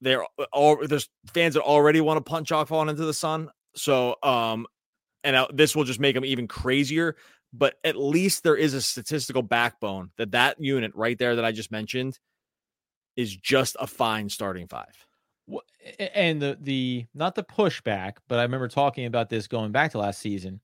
they're 0.00 0.24
all 0.52 0.78
there's 0.86 1.08
fans 1.32 1.54
that 1.54 1.62
already 1.62 2.00
want 2.00 2.16
to 2.18 2.28
punch 2.28 2.52
off 2.52 2.72
on 2.72 2.88
into 2.88 3.04
the 3.04 3.14
sun. 3.14 3.50
So 3.74 4.16
um 4.22 4.66
and 5.22 5.36
uh, 5.36 5.48
this 5.52 5.76
will 5.76 5.84
just 5.84 6.00
make 6.00 6.14
them 6.14 6.24
even 6.24 6.48
crazier, 6.48 7.16
but 7.52 7.74
at 7.84 7.96
least 7.96 8.42
there 8.42 8.56
is 8.56 8.74
a 8.74 8.80
statistical 8.80 9.42
backbone 9.42 10.10
that 10.16 10.32
that 10.32 10.60
unit 10.60 10.92
right 10.94 11.18
there 11.18 11.36
that 11.36 11.44
I 11.44 11.52
just 11.52 11.70
mentioned 11.70 12.18
is 13.16 13.36
just 13.36 13.76
a 13.78 13.86
fine 13.86 14.28
starting 14.28 14.66
five. 14.66 15.06
And 16.14 16.40
the 16.40 16.56
the 16.60 17.06
not 17.14 17.34
the 17.34 17.42
pushback, 17.42 18.14
but 18.28 18.38
I 18.38 18.42
remember 18.42 18.68
talking 18.68 19.06
about 19.06 19.28
this 19.28 19.48
going 19.48 19.72
back 19.72 19.90
to 19.92 19.98
last 19.98 20.20
season. 20.20 20.60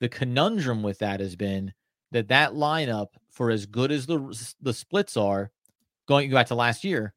The 0.00 0.10
conundrum 0.10 0.82
with 0.82 0.98
that 0.98 1.20
has 1.20 1.36
been 1.36 1.72
that 2.12 2.28
that 2.28 2.52
lineup, 2.52 3.08
for 3.30 3.50
as 3.50 3.64
good 3.64 3.90
as 3.90 4.06
the 4.06 4.54
the 4.60 4.74
splits 4.74 5.16
are, 5.16 5.50
going 6.06 6.30
back 6.30 6.48
to 6.48 6.54
last 6.54 6.84
year, 6.84 7.14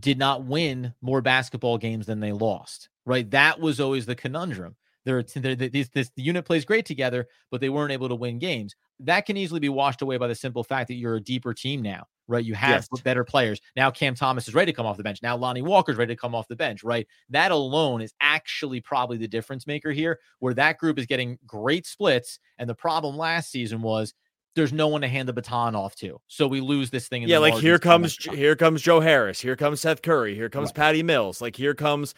did 0.00 0.18
not 0.18 0.44
win 0.44 0.94
more 1.00 1.20
basketball 1.20 1.78
games 1.78 2.06
than 2.06 2.20
they 2.20 2.32
lost. 2.32 2.88
Right, 3.06 3.30
that 3.30 3.58
was 3.60 3.80
always 3.80 4.06
the 4.06 4.14
conundrum. 4.14 4.76
They're, 5.04 5.22
they're, 5.22 5.56
this, 5.56 5.88
this 5.88 6.10
the 6.16 6.22
unit 6.22 6.44
plays 6.44 6.66
great 6.66 6.84
together, 6.84 7.26
but 7.50 7.60
they 7.62 7.70
weren't 7.70 7.92
able 7.92 8.08
to 8.10 8.14
win 8.14 8.38
games. 8.38 8.76
That 9.00 9.24
can 9.24 9.36
easily 9.38 9.60
be 9.60 9.70
washed 9.70 10.02
away 10.02 10.18
by 10.18 10.26
the 10.28 10.34
simple 10.34 10.62
fact 10.62 10.88
that 10.88 10.94
you're 10.94 11.16
a 11.16 11.20
deeper 11.20 11.54
team 11.54 11.80
now, 11.80 12.04
right? 12.26 12.44
You 12.44 12.54
have 12.54 12.82
Yes. 12.82 12.88
better 13.02 13.24
players. 13.24 13.60
Now 13.76 13.90
Cam 13.90 14.14
Thomas 14.14 14.46
is 14.48 14.54
ready 14.54 14.70
to 14.70 14.76
come 14.76 14.84
off 14.84 14.98
the 14.98 15.02
bench. 15.02 15.20
Now 15.22 15.36
Lonnie 15.36 15.62
Walker's 15.62 15.96
ready 15.96 16.14
to 16.14 16.20
come 16.20 16.34
off 16.34 16.48
the 16.48 16.56
bench, 16.56 16.84
right? 16.84 17.06
That 17.30 17.52
alone 17.52 18.02
is 18.02 18.12
actually 18.20 18.82
probably 18.82 19.16
the 19.16 19.28
difference 19.28 19.66
maker 19.66 19.92
here, 19.92 20.18
where 20.40 20.52
that 20.54 20.76
group 20.76 20.98
is 20.98 21.06
getting 21.06 21.38
great 21.46 21.86
splits. 21.86 22.38
And 22.58 22.68
the 22.68 22.74
problem 22.74 23.16
last 23.16 23.50
season 23.50 23.80
was 23.80 24.12
there's 24.54 24.72
no 24.72 24.88
one 24.88 25.02
to 25.02 25.08
hand 25.08 25.28
the 25.28 25.32
baton 25.32 25.74
off 25.74 25.94
to. 25.96 26.20
So 26.26 26.46
we 26.46 26.60
lose 26.60 26.90
this 26.90 27.08
thing. 27.08 27.22
In 27.22 27.28
yeah, 27.28 27.38
like 27.38 27.54
here 27.54 27.78
comes 27.78 28.16
here 28.16 28.56
comes 28.56 28.82
Joe 28.82 29.00
Harris, 29.00 29.40
here 29.40 29.56
comes 29.56 29.80
Seth 29.80 30.02
Curry, 30.02 30.34
here 30.34 30.48
comes 30.48 30.68
Right. 30.68 30.74
Patty 30.74 31.02
Mills. 31.02 31.40
Like 31.40 31.56
here 31.56 31.74
comes 31.74 32.14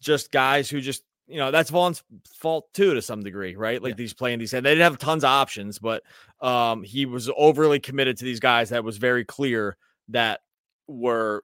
just 0.00 0.32
guys 0.32 0.68
who 0.68 0.80
just 0.80 1.02
you 1.26 1.38
know 1.38 1.50
that's 1.50 1.70
Vaughn's 1.70 2.02
fault 2.36 2.72
too 2.74 2.94
to 2.94 3.02
some 3.02 3.22
degree, 3.22 3.56
right? 3.56 3.82
Like 3.82 3.92
Yeah. 3.92 3.96
these 3.96 4.14
playing 4.14 4.40
these, 4.40 4.52
and 4.54 4.64
they 4.64 4.70
didn't 4.70 4.84
have 4.84 4.98
tons 4.98 5.24
of 5.24 5.30
options, 5.30 5.78
but 5.78 6.02
um 6.40 6.82
he 6.82 7.06
was 7.06 7.30
overly 7.36 7.80
committed 7.80 8.18
to 8.18 8.24
these 8.24 8.40
guys 8.40 8.70
that 8.70 8.84
was 8.84 8.96
very 8.98 9.24
clear 9.24 9.76
that 10.08 10.40
were 10.86 11.42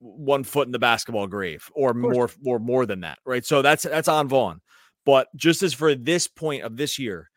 one 0.00 0.44
foot 0.44 0.66
in 0.68 0.72
the 0.72 0.78
basketball 0.78 1.26
grave 1.26 1.70
or 1.74 1.94
more 1.94 2.28
or 2.44 2.58
more 2.58 2.84
than 2.84 3.00
that, 3.00 3.18
right? 3.24 3.44
So 3.44 3.62
that's 3.62 3.84
that's 3.84 4.08
on 4.08 4.28
Vaughn. 4.28 4.60
But 5.06 5.28
just 5.36 5.62
as 5.62 5.72
for 5.72 5.94
this 5.94 6.26
point 6.26 6.62
of 6.62 6.76
this 6.76 6.98
year, 6.98 7.30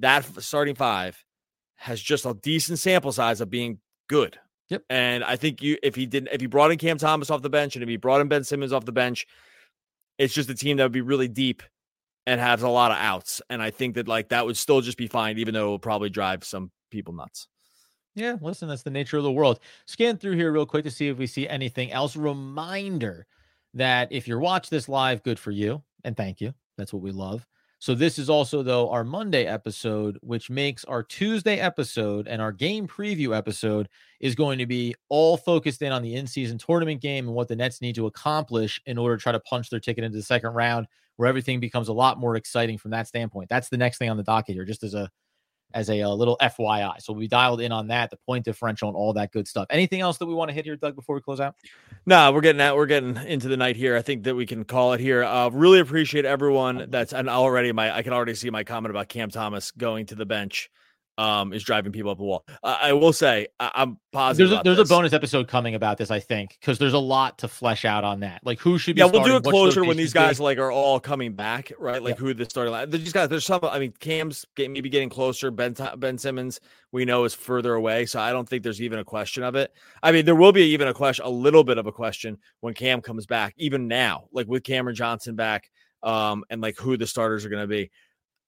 that 0.00 0.24
starting 0.42 0.74
five 0.74 1.22
has 1.82 2.00
just 2.00 2.26
a 2.26 2.34
decent 2.34 2.78
sample 2.78 3.10
size 3.10 3.40
of 3.40 3.50
being 3.50 3.78
good. 4.08 4.38
Yep. 4.68 4.84
And 4.88 5.24
I 5.24 5.34
think 5.34 5.60
you 5.60 5.76
if 5.82 5.96
he 5.96 6.06
didn't 6.06 6.28
if 6.32 6.40
he 6.40 6.46
brought 6.46 6.70
in 6.70 6.78
Cam 6.78 6.96
Thomas 6.96 7.28
off 7.28 7.42
the 7.42 7.50
bench 7.50 7.74
and 7.74 7.82
if 7.82 7.88
he 7.88 7.96
brought 7.96 8.20
in 8.20 8.28
Ben 8.28 8.44
Simmons 8.44 8.72
off 8.72 8.84
the 8.84 8.92
bench, 8.92 9.26
it's 10.16 10.32
just 10.32 10.48
a 10.48 10.54
team 10.54 10.76
that 10.76 10.84
would 10.84 10.92
be 10.92 11.00
really 11.00 11.28
deep 11.28 11.62
and 12.26 12.40
has 12.40 12.62
a 12.62 12.68
lot 12.68 12.92
of 12.92 12.98
outs. 12.98 13.42
And 13.50 13.60
I 13.60 13.70
think 13.70 13.96
that 13.96 14.06
like 14.06 14.28
that 14.28 14.46
would 14.46 14.56
still 14.56 14.80
just 14.80 14.96
be 14.96 15.08
fine, 15.08 15.38
even 15.38 15.54
though 15.54 15.66
it 15.66 15.70
will 15.70 15.78
probably 15.80 16.08
drive 16.08 16.44
some 16.44 16.70
people 16.90 17.12
nuts. 17.12 17.48
Yeah, 18.14 18.36
listen, 18.40 18.68
that's 18.68 18.82
the 18.82 18.90
nature 18.90 19.16
of 19.16 19.24
the 19.24 19.32
world. 19.32 19.58
Scan 19.86 20.18
through 20.18 20.36
here 20.36 20.52
real 20.52 20.66
quick 20.66 20.84
to 20.84 20.90
see 20.90 21.08
if 21.08 21.18
we 21.18 21.26
see 21.26 21.48
anything 21.48 21.90
else. 21.90 22.14
Reminder 22.14 23.26
that 23.74 24.08
if 24.12 24.28
you're 24.28 24.38
watch 24.38 24.70
this 24.70 24.88
live, 24.88 25.22
good 25.22 25.38
for 25.38 25.50
you. 25.50 25.82
And 26.04 26.16
thank 26.16 26.40
you. 26.40 26.54
That's 26.78 26.92
what 26.92 27.02
we 27.02 27.10
love. 27.10 27.44
So 27.82 27.96
this 27.96 28.16
is 28.16 28.30
also 28.30 28.62
though 28.62 28.90
our 28.90 29.02
Monday 29.02 29.44
episode, 29.44 30.16
which 30.20 30.48
makes 30.48 30.84
our 30.84 31.02
Tuesday 31.02 31.58
episode 31.58 32.28
and 32.28 32.40
our 32.40 32.52
game 32.52 32.86
preview 32.86 33.36
episode 33.36 33.88
is 34.20 34.36
going 34.36 34.60
to 34.60 34.66
be 34.66 34.94
all 35.08 35.36
focused 35.36 35.82
in 35.82 35.90
on 35.90 36.00
the 36.00 36.14
in-season 36.14 36.58
tournament 36.58 37.00
game 37.00 37.26
and 37.26 37.34
what 37.34 37.48
the 37.48 37.56
Nets 37.56 37.80
need 37.80 37.96
to 37.96 38.06
accomplish 38.06 38.80
in 38.86 38.98
order 38.98 39.16
to 39.16 39.20
try 39.20 39.32
to 39.32 39.40
punch 39.40 39.68
their 39.68 39.80
ticket 39.80 40.04
into 40.04 40.16
the 40.16 40.22
second 40.22 40.52
round, 40.52 40.86
where 41.16 41.28
everything 41.28 41.58
becomes 41.58 41.88
a 41.88 41.92
lot 41.92 42.20
more 42.20 42.36
exciting 42.36 42.78
from 42.78 42.92
that 42.92 43.08
standpoint. 43.08 43.48
That's 43.48 43.68
the 43.68 43.78
next 43.78 43.98
thing 43.98 44.10
on 44.10 44.16
the 44.16 44.22
docket 44.22 44.54
here, 44.54 44.64
just 44.64 44.84
as 44.84 44.94
a 44.94 45.10
as 45.74 45.90
a, 45.90 46.02
uh 46.02 46.10
little 46.10 46.36
FYI. 46.40 47.00
So 47.00 47.12
we 47.12 47.28
dialed 47.28 47.60
in 47.60 47.72
on 47.72 47.88
that, 47.88 48.10
the 48.10 48.16
point 48.26 48.44
differential, 48.44 48.88
and 48.88 48.96
all 48.96 49.12
that 49.14 49.32
good 49.32 49.48
stuff. 49.48 49.66
Anything 49.70 50.00
else 50.00 50.18
that 50.18 50.26
we 50.26 50.34
want 50.34 50.48
to 50.48 50.54
hit 50.54 50.64
here, 50.64 50.76
Doug, 50.76 50.94
before 50.94 51.14
we 51.14 51.20
close 51.20 51.40
out? 51.40 51.56
No, 52.06 52.32
we're 52.32 52.40
getting 52.40 52.60
out. 52.60 52.76
we're 52.76 52.86
getting 52.86 53.16
into 53.16 53.48
the 53.48 53.56
night 53.56 53.76
here. 53.76 53.96
I 53.96 54.02
think 54.02 54.24
that 54.24 54.34
we 54.34 54.46
can 54.46 54.64
call 54.64 54.92
it 54.92 55.00
here. 55.00 55.22
Uh, 55.22 55.48
really 55.50 55.80
appreciate 55.80 56.24
everyone 56.24 56.86
that's 56.90 57.12
and 57.12 57.28
already 57.28 57.72
my 57.72 57.94
I 57.94 58.02
can 58.02 58.12
already 58.12 58.34
see 58.34 58.50
my 58.50 58.64
comment 58.64 58.90
about 58.90 59.08
Cam 59.08 59.30
Thomas 59.30 59.70
going 59.70 60.06
to 60.06 60.14
the 60.14 60.26
bench. 60.26 60.70
Um, 61.18 61.52
is 61.52 61.62
driving 61.62 61.92
people 61.92 62.10
up 62.10 62.18
the 62.18 62.24
wall. 62.24 62.44
Uh, 62.62 62.78
I 62.80 62.92
will 62.94 63.12
say 63.12 63.48
I- 63.60 63.70
am 63.74 63.98
positive. 64.12 64.48
There's 64.50 64.60
a, 64.60 64.62
there's 64.64 64.76
this. 64.78 64.90
a 64.90 64.94
bonus 64.94 65.12
episode 65.12 65.46
coming 65.48 65.74
about 65.74 65.98
this, 65.98 66.10
I 66.10 66.20
think, 66.20 66.56
because 66.60 66.78
there's 66.78 66.94
a 66.94 66.98
lot 66.98 67.38
to 67.38 67.48
flesh 67.48 67.84
out 67.84 68.04
on 68.04 68.20
that. 68.20 68.40
Like 68.44 68.58
who 68.58 68.78
should 68.78 68.96
be. 68.96 69.00
Yeah, 69.00 69.06
we'll 69.06 69.22
do 69.22 69.30
starting, 69.30 69.48
it 69.48 69.50
closer 69.50 69.84
when 69.84 69.96
these 69.96 70.12
be. 70.12 70.18
guys 70.18 70.40
like 70.40 70.58
are 70.58 70.72
all 70.72 70.98
coming 70.98 71.34
back, 71.34 71.72
right? 71.78 72.02
Like 72.02 72.12
Yep. 72.12 72.18
who 72.18 72.34
the 72.34 72.44
starting 72.46 72.72
line. 72.72 72.90
There's 72.90 73.12
guys. 73.12 73.28
There's 73.28 73.44
some. 73.44 73.60
I 73.62 73.78
mean, 73.78 73.92
Cam's 74.00 74.46
get, 74.56 74.70
maybe 74.70 74.88
getting 74.88 75.10
closer. 75.10 75.50
Ben 75.50 75.76
Ben 75.98 76.16
Simmons, 76.16 76.60
we 76.92 77.04
know 77.04 77.24
is 77.24 77.34
further 77.34 77.74
away, 77.74 78.06
so 78.06 78.18
I 78.20 78.32
don't 78.32 78.48
think 78.48 78.62
there's 78.62 78.80
even 78.80 78.98
a 78.98 79.04
question 79.04 79.42
of 79.42 79.54
it. 79.54 79.72
I 80.02 80.12
mean, 80.12 80.24
there 80.24 80.36
will 80.36 80.52
be 80.52 80.62
even 80.72 80.88
a 80.88 80.94
question, 80.94 81.24
a 81.24 81.30
little 81.30 81.64
bit 81.64 81.78
of 81.78 81.86
a 81.86 81.92
question 81.92 82.38
when 82.60 82.74
Cam 82.74 83.00
comes 83.00 83.26
back, 83.26 83.54
even 83.58 83.86
now, 83.86 84.24
like 84.32 84.46
with 84.46 84.64
Cameron 84.64 84.96
Johnson 84.96 85.36
back, 85.36 85.70
um, 86.02 86.44
and 86.48 86.60
like 86.62 86.78
who 86.78 86.96
the 86.96 87.06
starters 87.06 87.44
are 87.44 87.48
going 87.50 87.62
to 87.62 87.68
be. 87.68 87.90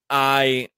I 0.09 0.69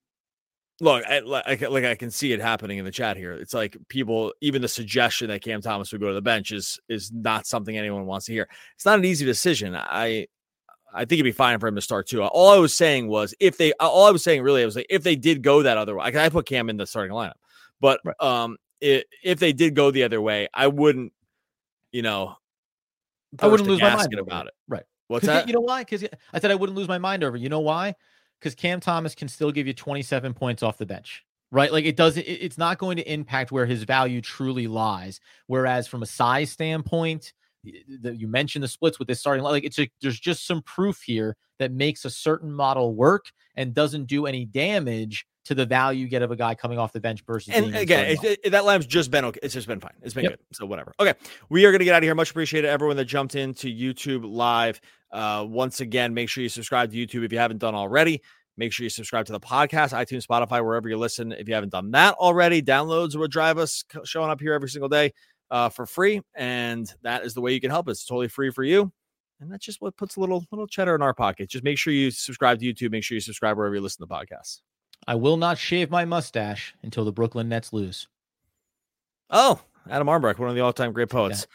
look, 0.79 1.03
I, 1.05 1.19
like, 1.19 1.61
like 1.61 1.85
I 1.85 1.95
can 1.95 2.11
see 2.11 2.33
it 2.33 2.39
happening 2.41 2.77
in 2.77 2.85
the 2.85 2.91
chat 2.91 3.17
here. 3.17 3.33
It's 3.33 3.53
like 3.53 3.77
people, 3.87 4.33
even 4.41 4.61
the 4.61 4.67
suggestion 4.67 5.29
that 5.29 5.41
Cam 5.41 5.61
Thomas 5.61 5.91
would 5.91 6.01
go 6.01 6.07
to 6.07 6.13
the 6.13 6.21
bench 6.21 6.51
is 6.51 6.79
is 6.89 7.11
not 7.11 7.45
something 7.47 7.77
anyone 7.77 8.05
wants 8.05 8.27
to 8.27 8.33
hear. 8.33 8.47
It's 8.75 8.85
not 8.85 8.99
an 8.99 9.05
easy 9.05 9.25
decision. 9.25 9.75
I 9.75 10.27
I 10.93 10.99
think 11.01 11.13
it'd 11.13 11.25
be 11.25 11.31
fine 11.31 11.59
for 11.59 11.67
him 11.67 11.75
to 11.75 11.81
start 11.81 12.07
too. 12.07 12.23
All 12.23 12.49
I 12.49 12.57
was 12.57 12.75
saying 12.75 13.07
was 13.07 13.33
if 13.39 13.57
they, 13.57 13.73
all 13.79 14.05
I 14.05 14.11
was 14.11 14.23
saying 14.23 14.41
really, 14.41 14.61
I 14.61 14.65
was 14.65 14.75
like 14.75 14.87
if 14.89 15.03
they 15.03 15.15
did 15.15 15.41
go 15.43 15.63
that 15.63 15.77
other 15.77 15.95
way, 15.95 16.11
I, 16.13 16.25
I 16.25 16.29
put 16.29 16.47
Cam 16.47 16.69
in 16.69 16.77
the 16.77 16.87
starting 16.87 17.15
lineup, 17.15 17.33
but 17.79 17.99
Right. 18.03 18.15
um, 18.19 18.57
i 18.83 19.03
if 19.23 19.39
they 19.39 19.53
did 19.53 19.75
go 19.75 19.91
the 19.91 20.03
other 20.03 20.21
way, 20.21 20.47
I 20.53 20.67
wouldn't, 20.67 21.11
you 21.91 22.03
know, 22.03 22.35
I 23.39 23.47
wouldn't 23.47 23.67
lose 23.67 23.81
my 23.81 23.95
mind 23.95 24.13
about 24.13 24.45
it. 24.45 24.49
it. 24.49 24.53
Right. 24.67 24.83
What's 25.07 25.25
that? 25.25 25.47
You 25.47 25.53
know 25.53 25.61
why? 25.61 25.81
Because 25.81 26.03
I 26.33 26.39
said 26.39 26.51
I 26.51 26.55
wouldn't 26.55 26.77
lose 26.77 26.87
my 26.87 26.97
mind 26.97 27.23
over. 27.23 27.37
You 27.37 27.49
know 27.49 27.59
why? 27.59 27.95
Because 28.39 28.56
Cam 28.56 28.80
Thomas 28.80 29.15
can 29.15 29.28
still 29.28 29.52
give 29.52 29.67
you 29.67 29.73
27 29.73 30.34
points 30.34 30.62
off 30.63 30.78
the 30.78 30.86
bench, 30.86 31.26
right? 31.52 31.71
Like 31.71 31.86
it 31.86 31.95
doesn't. 31.95 32.23
it- 32.23 32.41
It's 32.43 32.58
not 32.58 32.78
going 32.78 32.97
to 32.97 33.12
impact 33.12 33.52
where 33.52 33.65
his 33.65 33.84
value 33.84 34.21
truly 34.21 34.67
lies. 34.67 35.19
Whereas 35.47 35.88
from 35.88 36.04
a 36.04 36.06
size 36.06 36.52
standpoint, 36.52 37.34
the, 37.63 38.15
you 38.15 38.28
mentioned 38.28 38.63
the 38.63 38.67
splits 38.67 39.00
with 39.00 39.08
this 39.08 39.19
starting 39.19 39.43
line. 39.43 39.54
Like 39.54 39.63
it's 39.65 39.80
a, 39.80 39.89
there's 40.02 40.19
just 40.19 40.45
some 40.45 40.62
proof 40.62 41.02
here 41.02 41.36
that 41.60 41.71
makes 41.71 42.06
a 42.06 42.10
certain 42.10 42.52
model 42.52 42.93
work 42.93 43.32
and 43.56 43.73
doesn't 43.73 44.06
do 44.06 44.26
any 44.28 44.45
damage 44.45 45.26
to 45.45 45.56
the 45.56 45.65
value 45.65 46.02
you 46.04 46.08
get 46.10 46.21
of 46.21 46.30
a 46.30 46.36
guy 46.36 46.54
coming 46.54 46.78
off 46.78 46.91
the 46.93 47.00
bench 47.00 47.23
versus. 47.26 47.54
And 47.56 47.73
again, 47.73 48.06
it's, 48.10 48.23
it, 48.23 48.52
that 48.52 48.65
line's 48.65 48.86
just 48.86 49.10
been 49.12 49.26
okay. 49.26 49.39
It's 49.41 49.54
just 49.54 49.67
been 49.67 49.80
fine. 49.80 49.93
It's 50.04 50.13
been 50.13 50.26
Yep. 50.26 50.34
good. 50.34 50.39
So 50.52 50.65
whatever. 50.65 50.93
Okay, 51.00 51.13
we 51.50 51.65
are 51.65 51.71
going 51.71 51.80
to 51.80 51.86
get 51.86 51.93
out 51.93 52.00
of 52.00 52.04
here. 52.04 52.13
Much 52.15 52.30
appreciated 52.32 52.67
everyone 52.69 52.97
that 52.97 53.06
jumped 53.06 53.34
into 53.36 53.67
YouTube 53.67 54.30
live. 54.30 54.80
Uh, 55.11 55.45
once 55.47 55.79
again, 55.79 56.13
make 56.13 56.29
sure 56.29 56.43
you 56.43 56.49
subscribe 56.49 56.91
to 56.91 56.97
YouTube 56.97 57.23
if 57.23 57.31
you 57.31 57.39
haven't 57.39 57.59
done 57.59 57.75
already. 57.75 58.21
Make 58.57 58.73
sure 58.73 58.83
you 58.83 58.89
subscribe 58.89 59.25
to 59.27 59.31
the 59.31 59.39
podcast, 59.39 59.93
iTunes, 59.93 60.25
Spotify, 60.25 60.63
wherever 60.65 60.89
you 60.89 60.97
listen. 60.97 61.31
If 61.31 61.47
you 61.47 61.53
haven't 61.53 61.69
done 61.69 61.91
that 61.91 62.15
already, 62.15 62.61
downloads 62.61 63.15
would 63.15 63.31
drive 63.31 63.57
us 63.57 63.83
showing 64.03 64.31
up 64.31 64.41
here 64.41 64.53
every 64.53 64.69
single 64.69 64.89
day 64.89 65.13
uh, 65.51 65.69
for 65.69 65.85
free, 65.85 66.21
and 66.35 66.91
that 67.03 67.23
is 67.23 67.33
the 67.33 67.41
way 67.41 67.53
you 67.53 67.61
can 67.61 67.69
help 67.69 67.87
us. 67.87 67.99
It's 67.99 68.05
totally 68.05 68.27
free 68.27 68.49
for 68.49 68.63
you, 68.63 68.91
and 69.39 69.51
that's 69.51 69.63
just 69.63 69.79
what 69.79 69.95
puts 69.95 70.15
a 70.15 70.19
little 70.19 70.43
little 70.51 70.67
cheddar 70.67 70.95
in 70.95 71.03
our 71.03 71.13
pocket. 71.13 71.49
Just 71.49 71.63
make 71.63 71.77
sure 71.77 71.93
you 71.93 72.09
subscribe 72.09 72.59
to 72.59 72.65
YouTube. 72.65 72.91
Make 72.91 73.03
sure 73.03 73.15
you 73.15 73.21
subscribe 73.21 73.57
wherever 73.57 73.75
you 73.75 73.81
listen 73.81 74.05
to 74.05 74.13
podcasts. 74.13 74.61
I 75.05 75.15
will 75.15 75.37
not 75.37 75.59
shave 75.59 75.91
my 75.91 76.05
mustache 76.05 76.73
until 76.81 77.05
the 77.05 77.11
Brooklyn 77.11 77.47
Nets 77.47 77.71
lose. 77.71 78.07
Oh, 79.29 79.61
Adam 79.89 80.07
Armbrecht, 80.07 80.39
one 80.39 80.49
of 80.49 80.55
the 80.55 80.61
all-time 80.61 80.93
great 80.93 81.09
poets. 81.09 81.45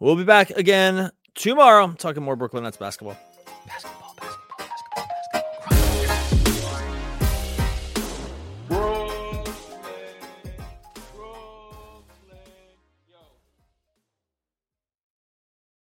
We'll 0.00 0.16
be 0.16 0.24
back 0.24 0.50
again 0.50 1.10
tomorrow 1.36 1.84
I'm 1.84 1.96
talking 1.96 2.22
more 2.22 2.36
Brooklyn 2.36 2.64
Nets 2.64 2.76
basketball. 2.76 3.16
Basketball. 3.66 4.05